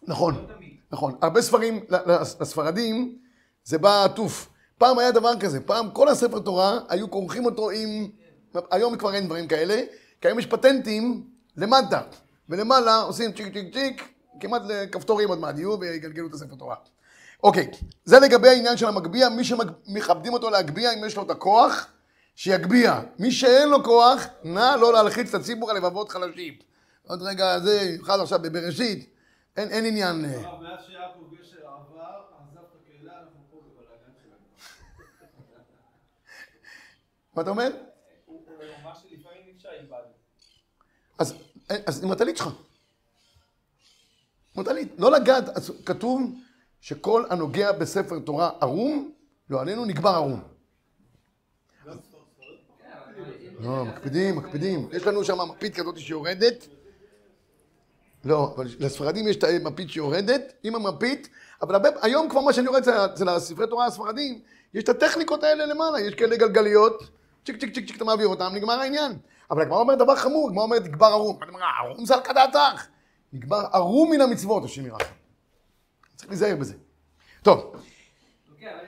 נכון, 0.02 0.34
לא. 0.34 0.54
נכון. 0.90 1.18
הרבה 1.22 1.42
ספרים, 1.42 1.84
לספרדים, 2.40 3.18
זה 3.64 3.78
בא 3.78 4.04
עטוף. 4.04 4.48
פעם 4.78 4.98
היה 4.98 5.10
דבר 5.10 5.40
כזה, 5.40 5.60
פעם 5.60 5.90
כל 5.90 6.08
הספר 6.08 6.38
תורה, 6.38 6.78
היו 6.88 7.10
כורכים 7.10 7.44
אותו 7.44 7.70
עם... 7.70 8.10
היום 8.70 8.96
כבר 8.96 9.14
אין 9.14 9.26
דברים 9.26 9.48
כאלה, 9.48 9.82
כי 10.20 10.28
היום 10.28 10.38
יש 10.38 10.46
פטנטים 10.46 11.30
למטה, 11.56 12.02
ולמעלה 12.48 12.96
עושים 12.96 13.32
צ'יק 13.32 13.52
צ'יק 13.52 13.74
צ'יק, 13.74 14.08
כמעט 14.40 14.62
לכפתורים 14.68 15.28
עוד 15.28 15.38
מעט 15.38 15.58
יהיו 15.58 15.80
ויגלגלו 15.80 16.26
את 16.26 16.34
הספר 16.34 16.54
תורה. 16.54 16.76
אוקיי, 17.42 17.70
זה 18.04 18.20
לגבי 18.20 18.48
העניין 18.48 18.76
של 18.76 18.86
המגביה, 18.86 19.28
מי 19.28 19.44
שמכבדים 19.44 20.32
אותו 20.32 20.50
להגביה, 20.50 20.92
אם 20.92 21.04
יש 21.04 21.16
לו 21.16 21.22
את 21.22 21.30
הכוח, 21.30 21.86
שיגביה. 22.34 23.00
מי 23.18 23.32
שאין 23.32 23.68
לו 23.68 23.84
כוח, 23.84 24.26
נא 24.44 24.76
לא 24.80 24.92
להלחיץ 24.92 25.34
את 25.34 25.40
הציבור 25.40 25.70
על 25.70 25.76
לבבות 25.76 26.08
חלשים. 26.08 26.54
עוד 27.06 27.22
רגע, 27.22 27.58
זה, 27.58 27.86
במיוחד 27.92 28.20
עכשיו 28.20 28.38
בבראשית, 28.42 29.10
אין, 29.56 29.68
אין 29.68 29.86
עניין... 29.86 30.24
אה, 30.24 30.30
הרב, 30.30 30.62
מאז 30.62 30.84
שיעקב 30.86 31.34
גשר 31.34 31.66
עבר, 31.66 32.22
עזב 32.40 32.58
את 32.58 32.80
הקהילה, 32.82 33.12
אנחנו 33.12 33.40
פה 33.50 33.56
בבלאגן 33.56 34.12
שלנו. 34.22 35.06
מה 37.34 37.42
אתה 37.42 37.50
אומר? 37.50 37.70
הוא 38.26 38.42
הוא 38.46 38.64
אמר 38.82 38.94
שלפעמים 38.94 39.42
אי 39.46 39.52
אפשר 39.56 39.68
איבדנו. 39.80 40.18
אז, 41.18 41.34
אז 41.68 42.04
עם 42.04 42.10
הטלית 42.10 42.36
שלך. 42.36 42.48
עם 44.56 44.62
הטלית. 44.62 44.88
לא 44.98 45.12
לגעת, 45.12 45.48
אז 45.48 45.72
כתוב 45.86 46.20
שכל 46.80 47.24
הנוגע 47.30 47.72
בספר 47.72 48.18
תורה 48.18 48.50
ערום, 48.60 49.10
לא 49.50 49.60
עלינו 49.60 49.84
נקבר 49.84 50.10
ערום. 50.10 50.40
לא, 53.60 53.84
מקפידים, 53.84 54.36
מקפידים. 54.36 54.88
יש 54.92 55.02
לנו 55.02 55.24
שם 55.24 55.38
מפית 55.50 55.74
כזאת 55.74 55.98
שיורדת. 55.98 56.66
לא, 58.24 58.52
אבל 58.56 58.66
לספרדים 58.78 59.28
יש 59.28 59.36
את 59.36 59.44
המפית 59.44 59.90
שיורדת, 59.90 60.52
עם 60.62 60.74
המפית, 60.74 61.28
אבל 61.62 61.74
הרבה, 61.74 61.88
היום 62.02 62.28
כבר 62.28 62.40
מה 62.40 62.52
שאני 62.52 62.68
רואה 62.68 62.80
אצל 63.04 63.28
הספרי 63.28 63.66
תורה 63.66 63.86
הספרדים, 63.86 64.40
יש 64.74 64.84
את 64.84 64.88
הטכניקות 64.88 65.44
האלה 65.44 65.66
למעלה, 65.66 66.00
יש 66.00 66.14
כאלה 66.14 66.36
גלגליות, 66.36 67.02
צ'יק 67.46 67.60
צ'יק 67.60 67.74
צ'יק 67.74 67.86
צ'יק 67.86 67.96
אתה 67.96 68.04
מעביר 68.04 68.26
אותם, 68.26 68.50
נגמר 68.54 68.80
העניין. 68.80 69.12
אבל 69.50 69.62
הגמרא 69.62 69.78
אומרת 69.78 69.98
דבר 69.98 70.16
חמור, 70.16 70.48
הגמרא 70.48 70.64
אומרת 70.64 70.82
נגבר 70.82 71.06
ערום. 71.06 71.38
ערום 71.80 72.06
זה 72.06 72.14
על 72.14 72.20
כדעתך. 72.20 72.86
נגבר 73.32 73.66
ערום 73.72 74.10
מן 74.10 74.20
המצוות, 74.20 74.64
השם 74.64 74.86
ירחם. 74.86 75.14
צריך 76.16 76.30
להיזהר 76.30 76.56
בזה. 76.56 76.74
טוב, 77.42 77.74
אוקיי, 78.52 78.68
לא 78.74 78.82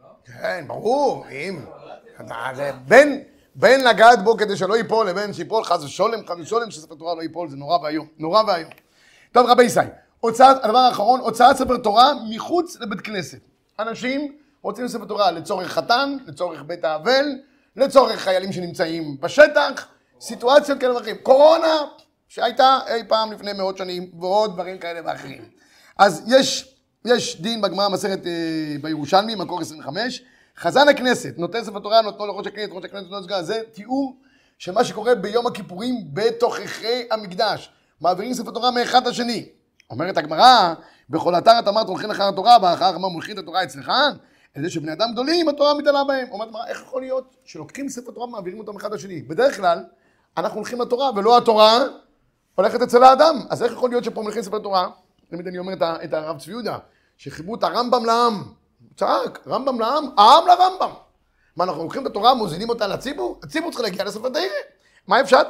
לא? 0.00 0.06
כן, 0.24 0.64
ברור, 0.68 1.26
אם... 1.30 1.64
זה 2.54 2.72
בין, 2.88 3.22
בין 3.54 3.84
לגעת 3.84 4.24
בו 4.24 4.36
כדי 4.36 4.56
שלא 4.56 4.76
ייפול 4.76 5.08
לבין 5.08 5.32
שיפול 5.32 5.64
חס 5.64 5.84
ושולם, 5.84 6.26
חס 6.26 6.36
ושולם, 6.38 6.70
שספר 6.70 6.94
תורה 6.94 7.14
לא 7.14 7.22
ייפול, 7.22 7.48
זה 7.48 7.56
נורא 7.56 7.78
ואיום. 7.82 8.06
נורא 8.18 8.42
ואיום. 8.46 8.70
טוב, 9.32 9.46
רבי 9.50 9.62
ישי, 9.62 9.80
הוצאת, 10.20 10.64
הדבר 10.64 10.78
האחרון, 10.78 11.20
הוצאת 11.20 11.56
ספר 11.56 11.76
תורה 11.76 12.12
מחוץ 12.30 12.76
לבית 12.80 13.00
כנסת. 13.00 13.38
אנשים 13.78 14.38
רוצים 14.64 14.88
ספר 14.88 15.04
תורה 15.04 15.30
לצורך 15.30 15.72
חתן, 15.72 16.16
לצורך 16.26 16.62
בית 16.66 16.84
האבל, 16.84 17.26
לצורך 17.76 18.20
חיילים 18.20 18.52
שנמצאים 18.52 19.20
בשטח, 19.20 19.86
סיטואציות 20.20 20.80
כאלה 20.80 20.94
ואחרים. 20.94 21.16
קורונה, 21.22 21.82
שהייתה 22.28 22.78
אי 22.86 23.02
פעם 23.08 23.32
לפני 23.32 23.52
מאות 23.52 23.78
שנים, 23.78 24.10
ועוד 24.20 24.54
דברים 24.54 24.78
כאלה 24.78 25.00
ואחרים. 25.04 25.42
אז 25.98 26.24
יש, 26.26 26.74
יש 27.04 27.40
דין 27.40 27.60
בגמרא 27.60 27.88
מסכת 27.88 28.26
אה, 28.26 28.76
בירושלמי, 28.82 29.34
מקור 29.34 29.60
25, 29.60 30.22
חזן 30.58 30.88
הכנסת, 30.88 31.34
נותן 31.36 31.64
ספר 31.64 31.78
תורה, 31.78 32.02
נותנו 32.02 32.26
לראש 32.26 32.46
הכנסת, 32.46 32.72
ראש 32.72 32.84
הכנסת 32.84 33.02
נותנו 33.02 33.20
לסגן, 33.20 33.42
זה 33.42 33.60
תיאור 33.72 34.16
של 34.58 34.72
מה 34.72 34.84
שקורה 34.84 35.14
ביום 35.14 35.46
הכיפורים 35.46 35.94
בתוככי 36.12 37.02
המקדש. 37.10 37.70
מעבירים 38.00 38.34
ספר 38.34 38.50
תורה 38.50 38.70
מאחד 38.70 39.06
לשני. 39.06 39.48
אומרת 39.90 40.16
הגמרא, 40.16 40.74
בכל 41.10 41.34
אתר 41.34 41.58
את 41.58 41.68
אמרת 41.68 41.88
הולכים 41.88 42.10
אחר 42.10 42.28
התורה, 42.28 42.56
ואחר 42.62 42.98
מה 42.98 43.08
מולכים 43.08 43.34
את 43.34 43.42
התורה 43.42 43.62
אצלך? 43.62 43.92
על 44.54 44.62
זה 44.62 44.70
שבני 44.70 44.92
אדם 44.92 45.12
גדולים 45.12 45.48
התורה 45.48 45.74
מתעלה 45.74 46.04
בהם. 46.04 46.28
אומרת 46.30 46.48
הגמרא, 46.48 46.66
איך 46.66 46.82
יכול 46.82 47.02
להיות 47.02 47.36
שלוקחים 47.44 47.88
ספר 47.88 48.10
תורה 48.12 48.26
ומעבירים 48.26 48.58
אותו 48.58 48.72
מאחד 48.72 48.92
לשני? 48.94 49.22
בדרך 49.22 49.56
כלל, 49.56 49.84
אנחנו 50.36 50.56
הולכים 50.56 50.80
לתורה, 50.80 51.10
ולא 51.16 51.38
התורה 51.38 51.78
הולכת 52.54 52.82
אצל 52.82 53.04
האדם. 53.04 53.40
אז 53.50 53.62
איך 53.62 53.72
יכול 53.72 53.90
להיות 53.90 54.04
שפה 54.04 54.22
מולכים 54.22 54.42
ספר 54.42 54.58
תורה? 54.58 54.88
תמיד 55.28 55.46
אני 55.46 55.58
אומר 55.58 55.72
את, 56.04 56.12
הרב 56.14 56.38
צבי 56.38 56.50
יהודה, 56.50 56.78
שחיברו 57.16 57.54
את 57.54 57.62
הרמב"ם 57.62 58.04
לעם. 58.04 58.34
הוא 58.34 58.96
צעק, 58.96 59.46
רמב"ם 59.46 59.80
לעם, 59.80 60.04
העם 60.16 60.46
לרמב"ם. 60.46 60.90
מה, 61.56 61.64
אנחנו 61.64 61.82
לוקחים 61.82 62.02
את 62.02 62.06
התורה, 62.06 62.34
מוזילים 62.34 62.68
אותה 62.68 62.86
לציבור? 62.86 63.40
הציבור 63.42 63.70
צריך 63.70 63.82
להגיע 63.82 64.04
לספר 64.04 64.28
תרא. 64.28 64.42
מה 65.06 65.20
אפשר? 65.20 65.42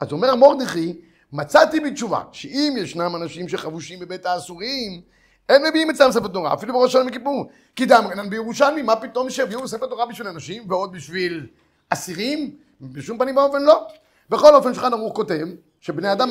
אז 0.00 0.12
אומר 0.12 0.34
מרדכי, 0.34 1.00
מצאתי 1.32 1.80
בתשובה, 1.80 2.22
שאם 2.32 2.74
ישנם 2.78 3.16
אנשים 3.16 3.48
שחבושים 3.48 3.98
בבית 3.98 4.26
האסורים, 4.26 5.00
אין 5.48 5.62
מביאים 5.68 5.90
אצלם 5.90 6.12
ספר 6.12 6.28
תורה, 6.28 6.54
אפילו 6.54 6.72
בראש 6.72 6.90
השנה 6.90 7.04
מכיפור. 7.04 7.50
כי 7.76 7.86
דם 7.86 8.04
רנן 8.10 8.30
בירושלמי, 8.30 8.82
מה 8.82 8.96
פתאום 8.96 9.30
שיביאו 9.30 9.68
ספר 9.68 9.86
תורה 9.86 10.06
בשביל 10.06 10.28
אנשים, 10.28 10.62
ועוד 10.68 10.92
בשביל 10.92 11.46
אסירים? 11.88 12.56
בשום 12.80 13.18
פנים 13.18 13.36
ואופן 13.36 13.62
לא. 13.62 13.86
בכל 14.30 14.54
אופן, 14.54 14.74
שולחן 14.74 14.92
ערוך 14.92 15.16
כותב, 15.16 15.46
שבני 15.80 16.12
אדם... 16.12 16.30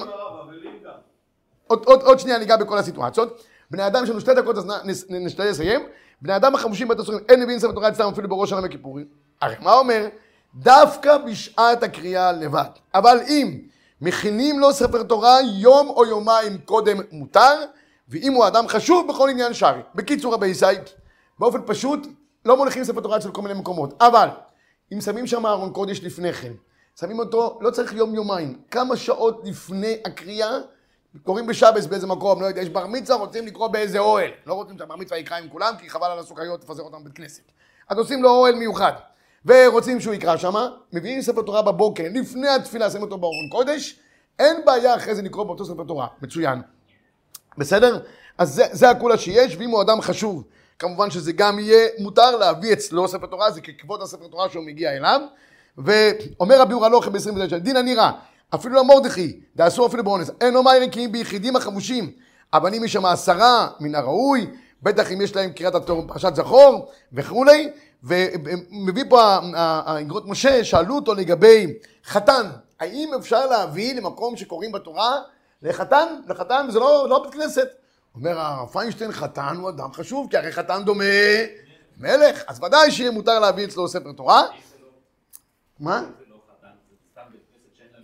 עוד, 1.67 1.83
עוד, 1.85 2.01
עוד 2.01 2.19
שנייה 2.19 2.37
ניגע 2.37 2.57
בכל 2.57 2.77
הסיטואציות. 2.77 3.43
בני 3.71 3.87
אדם, 3.87 4.03
יש 4.03 4.09
לנו 4.09 4.21
שתי 4.21 4.33
דקות, 4.33 4.57
אז 4.57 4.65
נשתדל 5.09 5.49
לסיים. 5.49 5.81
בני 6.21 6.35
אדם 6.35 6.55
החמושים 6.55 6.87
בית 6.87 6.99
הסורים, 6.99 7.19
אין 7.29 7.41
נביאים 7.41 7.59
ספר 7.59 7.71
תורה 7.71 7.89
אצלם 7.89 8.09
אפילו 8.09 8.29
בראש 8.29 8.49
שנה 8.49 8.59
וכיפורים. 8.63 9.05
הרי 9.41 9.55
מה 9.59 9.73
אומר? 9.73 10.07
דווקא 10.55 11.17
בשעת 11.17 11.83
הקריאה 11.83 12.31
לבד. 12.31 12.69
אבל 12.93 13.19
אם 13.27 13.59
מכינים 14.01 14.59
לו 14.59 14.73
ספר 14.73 15.03
תורה 15.03 15.37
יום 15.41 15.89
או 15.89 16.05
יומיים 16.05 16.57
קודם 16.57 16.97
מותר, 17.11 17.63
ואם 18.11 18.33
הוא 18.33 18.47
אדם 18.47 18.67
חשוב 18.67 19.07
בכל 19.07 19.29
עניין 19.29 19.53
שרי. 19.53 19.81
בקיצור 19.95 20.33
רבי 20.33 20.47
ישי, 20.47 20.65
באופן 21.39 21.59
פשוט, 21.65 22.07
לא 22.45 22.57
מוליכים 22.57 22.83
ספר 22.83 23.01
תורה 23.01 23.17
אצל 23.17 23.31
כל 23.31 23.41
מיני 23.41 23.59
מקומות. 23.59 23.93
אבל, 24.01 24.27
אם 24.93 25.01
שמים 25.01 25.27
שם 25.27 25.45
ארון 25.45 25.73
קודש 25.73 26.03
לפני 26.03 26.33
כן, 26.33 26.53
שמים 26.99 27.19
אותו, 27.19 27.59
לא 27.61 27.71
צריך 27.71 27.93
יום 27.93 28.15
יומיים, 28.15 28.61
כמה 28.71 28.95
שעות 28.97 29.41
לפני 29.43 29.97
הקריאה, 30.05 30.57
קוראים 31.23 31.47
בשבס 31.47 31.85
באיזה 31.85 32.07
מקום, 32.07 32.41
לא 32.41 32.45
יודע, 32.45 32.61
יש 32.61 32.69
בר 32.69 32.87
מצווה, 32.87 33.19
רוצים 33.19 33.47
לקרוא 33.47 33.67
באיזה 33.67 33.99
אוהל. 33.99 34.31
לא 34.45 34.53
רוצים 34.53 34.77
שהבר 34.77 34.95
מצווה 34.95 35.19
יקרא 35.19 35.37
עם 35.37 35.49
כולם, 35.49 35.73
כי 35.79 35.89
חבל 35.89 36.07
על 36.11 36.19
הסוכריות 36.19 36.63
לפזר 36.63 36.83
אותם 36.83 37.03
בבית 37.03 37.13
כנסת. 37.13 37.43
אז 37.89 37.97
עושים 37.97 38.23
לו 38.23 38.29
אוהל 38.29 38.55
מיוחד. 38.55 38.93
ורוצים 39.45 39.99
שהוא 39.99 40.13
יקרא 40.13 40.37
שמה, 40.37 40.69
מביאים 40.93 41.21
ספר 41.21 41.41
תורה 41.41 41.61
בבוקר, 41.61 42.03
לפני 42.13 42.47
התפילה, 42.47 42.89
שמים 42.89 43.03
אותו 43.03 43.17
בארון 43.17 43.49
קודש, 43.51 43.99
אין 44.39 44.65
בעיה 44.65 44.95
אחרי 44.95 45.15
זה 45.15 45.21
לקרוא 45.21 45.43
באותו 45.43 45.65
ספר 45.65 45.83
תורה. 45.83 46.07
מצוין. 46.21 46.61
בסדר? 47.57 47.99
אז 48.37 48.53
זה, 48.53 48.63
זה 48.71 48.89
הכולה 48.89 49.17
שיש, 49.17 49.55
ואם 49.59 49.69
הוא 49.69 49.81
אדם 49.81 50.01
חשוב, 50.01 50.43
כמובן 50.79 51.11
שזה 51.11 51.31
גם 51.31 51.59
יהיה 51.59 51.87
מותר 51.99 52.37
להביא 52.37 52.73
אצלו 52.73 53.07
ספר 53.07 53.25
תורה, 53.25 53.51
זה 53.51 53.61
ככבוד 53.61 54.01
הספר 54.01 54.27
תורה 54.27 54.49
שהוא 54.49 54.65
מגיע 54.65 54.91
אליו. 54.91 55.21
ואומר 55.77 56.61
רבי 56.61 56.73
אור 56.73 56.85
הלוכה 56.85 57.09
ב-29, 57.09 57.57
דין 57.57 57.77
הנירה, 57.77 58.11
אפילו 58.55 58.75
למרדכי, 58.75 59.39
דאסור 59.55 59.87
אפילו 59.87 60.03
באונס, 60.03 60.31
אין 60.41 60.55
אומר 60.55 60.71
אם 60.97 61.11
ביחידים 61.11 61.55
החמושים, 61.55 62.11
הבנים 62.53 62.83
יש 62.83 62.93
שם 62.93 63.05
עשרה 63.05 63.67
מן 63.79 63.95
הראוי, 63.95 64.47
בטח 64.83 65.11
אם 65.11 65.21
יש 65.21 65.35
להם 65.35 65.51
קריאת 65.51 65.75
התור 65.75 66.07
פרשת 66.07 66.35
זכור 66.35 66.91
וכולי, 67.13 67.69
ומביא 68.03 69.03
פה 69.09 69.21
האגרות 69.53 70.27
משה, 70.27 70.63
שאלו 70.63 70.95
אותו 70.95 71.13
לגבי 71.13 71.73
חתן, 72.05 72.49
האם 72.79 73.11
אפשר 73.19 73.45
להביא 73.45 73.95
למקום 73.95 74.37
שקוראים 74.37 74.71
בתורה 74.71 75.19
לחתן, 75.61 76.15
לחתן, 76.27 76.65
וזה 76.69 76.79
לא, 76.79 77.09
לא 77.09 77.23
בית 77.23 77.33
כנסת. 77.33 77.67
אומר 78.15 78.39
הרב 78.39 78.69
פיינשטיין, 78.69 79.11
חתן 79.11 79.55
הוא 79.59 79.69
אדם 79.69 79.93
חשוב, 79.93 80.27
כי 80.29 80.37
הרי 80.37 80.51
חתן 80.51 80.81
דומה 80.85 81.03
מלך, 81.97 82.43
אז 82.47 82.63
ודאי 82.63 82.91
שיהיה 82.91 83.11
מותר 83.11 83.39
להביא 83.39 83.65
אצלו 83.65 83.87
ספר 83.87 84.11
תורה. 84.11 84.43
מה? 85.79 86.01
זה 86.01 86.25
לא 86.29 86.35
זה 87.13 87.21
להם 87.93 88.03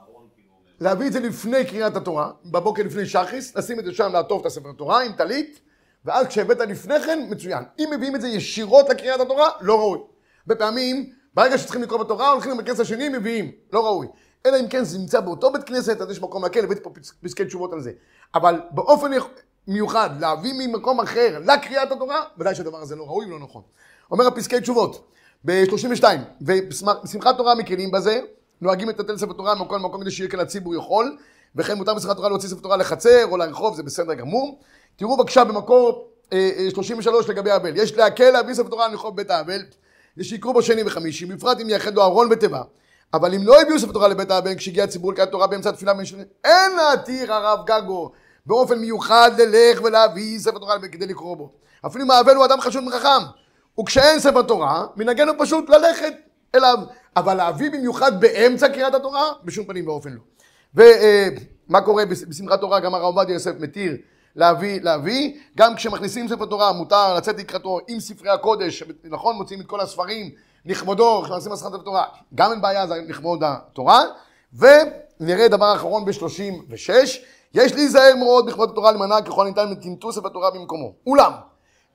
ארון 0.00 0.28
כאילו. 0.34 0.52
להביא 0.80 1.06
את 1.06 1.12
זה 1.12 1.20
לפני 1.20 1.64
קריאת 1.64 1.96
התורה, 1.96 2.30
בבוקר 2.44 2.82
לפני 2.82 3.06
שחיס, 3.06 3.56
לשים 3.56 3.78
את 3.78 3.84
זה 3.84 3.94
שם, 3.94 4.12
לעטוף 4.12 4.40
את 4.40 4.46
הספר 4.46 4.72
תורה 4.72 5.02
עם 5.02 5.12
טלית, 5.12 5.60
ואז 6.04 6.26
כשהבאת 6.26 6.58
לפני 6.58 7.00
כן, 7.00 7.26
מצוין. 7.30 7.64
אם 7.78 7.88
מביאים 7.96 8.16
את 8.16 8.20
זה 8.20 8.28
ישירות 8.28 8.88
לקריאת 8.88 9.20
התורה, 9.20 9.50
לא 9.60 9.78
ראוי. 9.78 9.98
הרבה 10.40 10.56
פעמים, 10.56 11.12
ברגע 11.34 11.58
שצריכים 11.58 11.82
לקרוא 11.82 12.04
בתורה, 12.04 12.30
הולכים 12.30 12.64
כנסת 12.64 12.80
השני, 12.80 13.08
מביאים, 13.08 13.52
לא 13.72 13.86
ראוי. 13.86 14.06
אלא 14.46 14.60
אם 14.60 14.68
כן 14.68 14.84
זה 14.84 14.98
נמצא 14.98 15.20
באותו 15.20 15.52
בית 15.52 15.64
כנסת, 15.64 16.00
אז 16.00 16.10
יש 16.10 16.22
מקום 16.22 16.42
להקל, 16.42 16.64
הבאתי 16.64 16.80
פה 16.82 16.90
פס- 16.90 17.12
פסקי 17.22 17.44
תשובות 17.44 17.72
על 17.72 17.80
זה. 17.80 17.92
אבל 18.34 18.60
באופן 18.70 19.10
מיוחד, 19.68 20.10
להביא 20.20 20.52
ממקום 20.58 21.00
אחר 21.00 21.38
לקריאת 21.44 21.92
התורה, 21.92 22.22
ודאי 22.38 22.54
שהדבר 22.54 22.78
הזה 22.78 22.96
לא 22.96 23.04
ראוי 23.04 23.26
ולא 23.26 23.38
נכון. 23.38 23.62
אומר 24.10 24.26
הפסקי 24.26 24.60
תשובות, 24.60 25.04
ב-32, 25.44 26.04
ובשמחת 26.40 27.36
תורה 27.36 27.54
מקלים 27.54 27.90
בזה, 27.90 28.20
נוהגים 28.60 28.88
לטלטל 28.88 29.16
ספר 29.18 29.32
תורה 29.32 29.54
מכל 29.54 29.78
מקום 29.78 30.00
כדי 30.00 30.10
שיהיה 30.10 30.30
כאן 30.30 30.40
הציבור 30.40 30.74
יכול, 30.74 31.16
וכן 31.56 31.74
מותר 31.74 31.94
בשמחת 31.94 32.16
תורה 32.16 32.28
להוציא 32.28 32.48
ספר 32.48 32.60
תורה 32.60 32.76
לחצר 32.76 33.24
או 33.30 33.36
לרחוב, 33.36 33.76
זה 33.76 33.82
בסדר 33.82 34.14
גמור. 34.14 34.58
תראו 34.96 35.16
בבקשה 35.16 35.44
במקור 35.44 36.08
אה, 36.32 36.50
אה, 36.58 36.70
33 36.70 37.28
לגבי 37.28 37.50
האבל, 37.50 37.76
יש 37.76 37.92
להקל 37.94 38.30
להביא 38.30 38.54
ספר 38.54 38.68
תורה 38.68 38.88
לרחוב 38.88 39.16
בית 39.16 39.30
האבל, 39.30 39.60
יש 40.16 40.28
שיקרו 40.28 40.52
בו 40.52 40.62
שני 40.62 40.82
וחמישי, 40.86 41.26
בפרט 41.26 41.60
אם 41.60 41.68
יאחד 41.68 41.94
לו 41.94 42.02
ארון 42.02 42.28
ותיבה. 42.30 42.62
אבל 43.14 43.34
אם 43.34 43.46
לא 43.46 43.60
הביאו 43.60 43.78
ספר 43.78 43.92
תורה 43.92 44.08
לבית 44.08 44.30
האבן 44.30 44.56
כשהגיע 44.56 44.84
הציבור 44.84 45.12
לקראת 45.12 45.30
תורה 45.30 45.46
באמצע 45.46 45.70
התפילה 45.70 45.94
במשנה, 45.94 46.22
אין 46.44 46.72
להתיר 46.76 47.32
הרב 47.32 47.58
גגו 47.66 48.12
באופן 48.46 48.78
מיוחד 48.78 49.30
ללך 49.38 49.80
ולהביא 49.84 50.38
ספר 50.38 50.58
תורה 50.58 50.76
לבית 50.76 50.92
כדי 50.92 51.06
לקרוא 51.06 51.36
בו. 51.36 51.52
אפילו 51.86 52.04
אם 52.04 52.10
האבל 52.10 52.36
הוא 52.36 52.44
אדם 52.44 52.60
חשוד 52.60 52.84
וחכם. 52.88 53.24
וכשאין 53.80 54.20
ספר 54.20 54.42
תורה, 54.42 54.86
מנהגנו 54.96 55.32
פשוט 55.38 55.70
ללכת 55.70 56.12
אליו. 56.54 56.78
אבל 57.16 57.34
להביא 57.34 57.70
במיוחד 57.70 58.20
באמצע 58.20 58.68
קריאת 58.68 58.94
התורה, 58.94 59.22
בשום 59.44 59.64
פנים 59.64 59.88
ואופן 59.88 60.10
לא. 60.12 60.20
ומה 60.74 61.80
קורה 61.80 62.06
בש- 62.06 62.24
בשמחת 62.28 62.60
תורה, 62.60 62.80
גם 62.80 62.94
הרב 62.94 63.04
עובדיה 63.04 63.34
יוסף 63.34 63.52
מתיר 63.60 63.96
להביא, 64.36 64.80
להביא. 64.82 65.32
גם 65.56 65.74
כשמכניסים 65.76 66.28
ספר 66.28 66.46
תורה, 66.46 66.72
מותר 66.72 67.14
לצאת 67.14 67.38
לקראתו 67.38 67.78
עם 67.88 68.00
ספרי 68.00 68.30
הקודש, 68.30 68.82
נכון? 69.04 69.36
מוציאים 69.36 69.60
את 69.60 69.66
כל 69.66 69.80
הספרים 69.80 70.30
לכבודו, 70.66 71.22
כשמכניסים 71.22 71.52
מסכת 71.52 71.74
התורה. 71.74 72.04
גם 72.34 72.52
אין 72.52 72.60
בעיה, 72.60 72.86
זה 72.86 72.94
לכבוד 73.08 73.42
התורה. 73.44 74.02
ונראה 74.54 75.48
דבר 75.48 75.74
אחרון 75.74 76.04
ב-36, 76.04 76.90
יש 77.54 77.72
להיזהר 77.72 78.16
מאוד 78.16 78.46
בכבוד 78.46 78.70
התורה 78.70 78.92
למנע 78.92 79.22
ככל 79.22 79.46
הניתן 79.46 79.70
מטמטום 79.70 80.12
ספר 80.12 80.28
תורה 80.28 80.50
במקומו. 80.50 80.92
אולם, 81.06 81.32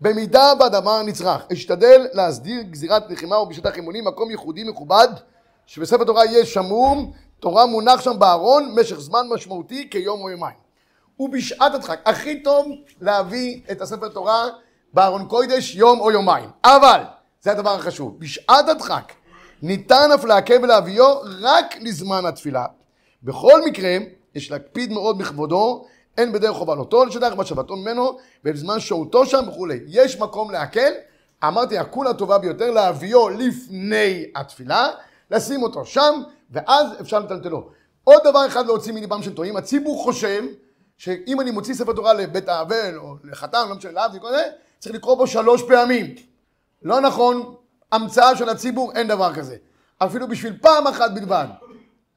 במידה 0.01 0.53
והדבר 0.59 1.01
נצרך, 1.01 1.45
אשתדל 1.53 2.07
להסדיר 2.13 2.61
גזירת 2.61 3.03
לחימה 3.09 3.39
ובשטח 3.39 3.75
אימונים, 3.75 4.05
מקום 4.05 4.31
ייחודי 4.31 4.63
מכובד, 4.63 5.07
שבספר 5.65 6.03
תורה 6.03 6.25
יהיה 6.25 6.45
שמור, 6.45 6.95
תורה 7.39 7.65
מונח 7.65 8.01
שם 8.01 8.19
בארון 8.19 8.75
משך 8.79 8.99
זמן 8.99 9.27
משמעותי 9.29 9.87
כיום 9.89 10.21
או 10.21 10.29
יומיים. 10.29 10.57
ובשעת 11.19 11.73
הדחק, 11.73 11.99
הכי 12.05 12.43
טוב 12.43 12.67
להביא 13.01 13.61
את 13.71 13.81
הספר 13.81 14.09
תורה 14.09 14.45
בארון 14.93 15.25
קוידש 15.25 15.75
יום 15.75 15.99
או 15.99 16.11
יומיים. 16.11 16.49
אבל, 16.63 17.03
זה 17.41 17.51
הדבר 17.51 17.75
החשוב, 17.75 18.19
בשעת 18.19 18.69
הדחק 18.69 19.13
ניתן 19.61 20.09
אף 20.15 20.23
לעכב 20.23 20.59
ולהביאו 20.63 21.21
רק 21.41 21.75
לזמן 21.79 22.25
התפילה. 22.25 22.65
בכל 23.23 23.61
מקרה, 23.65 23.97
יש 24.35 24.51
להקפיד 24.51 24.91
מאוד 24.91 25.17
בכבודו, 25.17 25.85
אין 26.17 26.31
בדרך 26.31 26.55
חובלותו 26.55 27.05
לשטח 27.05 27.33
בשבתו 27.33 27.75
ממנו, 27.75 28.17
ובזמן 28.45 28.79
שהותו 28.79 29.25
שם 29.25 29.43
וכולי. 29.47 29.79
יש 29.87 30.19
מקום 30.19 30.51
להקל, 30.51 30.91
אמרתי, 31.43 31.77
הקול 31.77 32.07
הטובה 32.07 32.37
ביותר, 32.37 32.71
להביאו 32.71 33.29
לפני 33.29 34.25
התפילה, 34.35 34.89
לשים 35.31 35.63
אותו 35.63 35.85
שם, 35.85 36.21
ואז 36.51 36.87
אפשר 37.01 37.19
לטלטלו. 37.19 37.69
עוד 38.03 38.21
דבר 38.23 38.47
אחד 38.47 38.65
להוציא 38.65 38.93
מליבם 38.93 39.23
של 39.23 39.35
טועים, 39.35 39.57
הציבור 39.57 40.03
חושב 40.03 40.43
שאם 40.97 41.41
אני 41.41 41.51
מוציא 41.51 41.73
ספר 41.73 41.93
תורה 41.93 42.13
לבית 42.13 42.49
האבל, 42.49 42.97
או 42.97 43.15
לחתן, 43.23 43.69
לא 43.69 43.75
משנה, 43.75 44.01
זה, 44.09 44.43
צריך 44.79 44.95
לקרוא 44.95 45.15
בו 45.15 45.27
שלוש 45.27 45.63
פעמים. 45.63 46.30
לא 46.83 47.01
נכון, 47.01 47.55
המצאה 47.91 48.35
של 48.35 48.49
הציבור, 48.49 48.91
אין 48.91 49.07
דבר 49.07 49.33
כזה. 49.33 49.55
אפילו 49.97 50.27
בשביל 50.27 50.57
פעם 50.61 50.87
אחת 50.87 51.11
בלבד. 51.11 51.45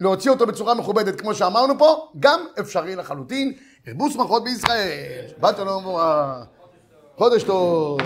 להוציא 0.00 0.30
אותו 0.30 0.46
בצורה 0.46 0.74
מכובדת, 0.74 1.20
כמו 1.20 1.34
שאמרנו 1.34 1.78
פה, 1.78 2.08
גם 2.20 2.40
אפשרי 2.60 2.96
לחלוטין. 2.96 3.52
ירבו 3.86 4.10
שמחות 4.10 4.44
בישראל. 4.44 5.24
שבת 5.28 5.56
שלום 5.56 5.86
וברכה. 5.86 6.42
חודש 7.16 7.42
טוב. 7.42 7.98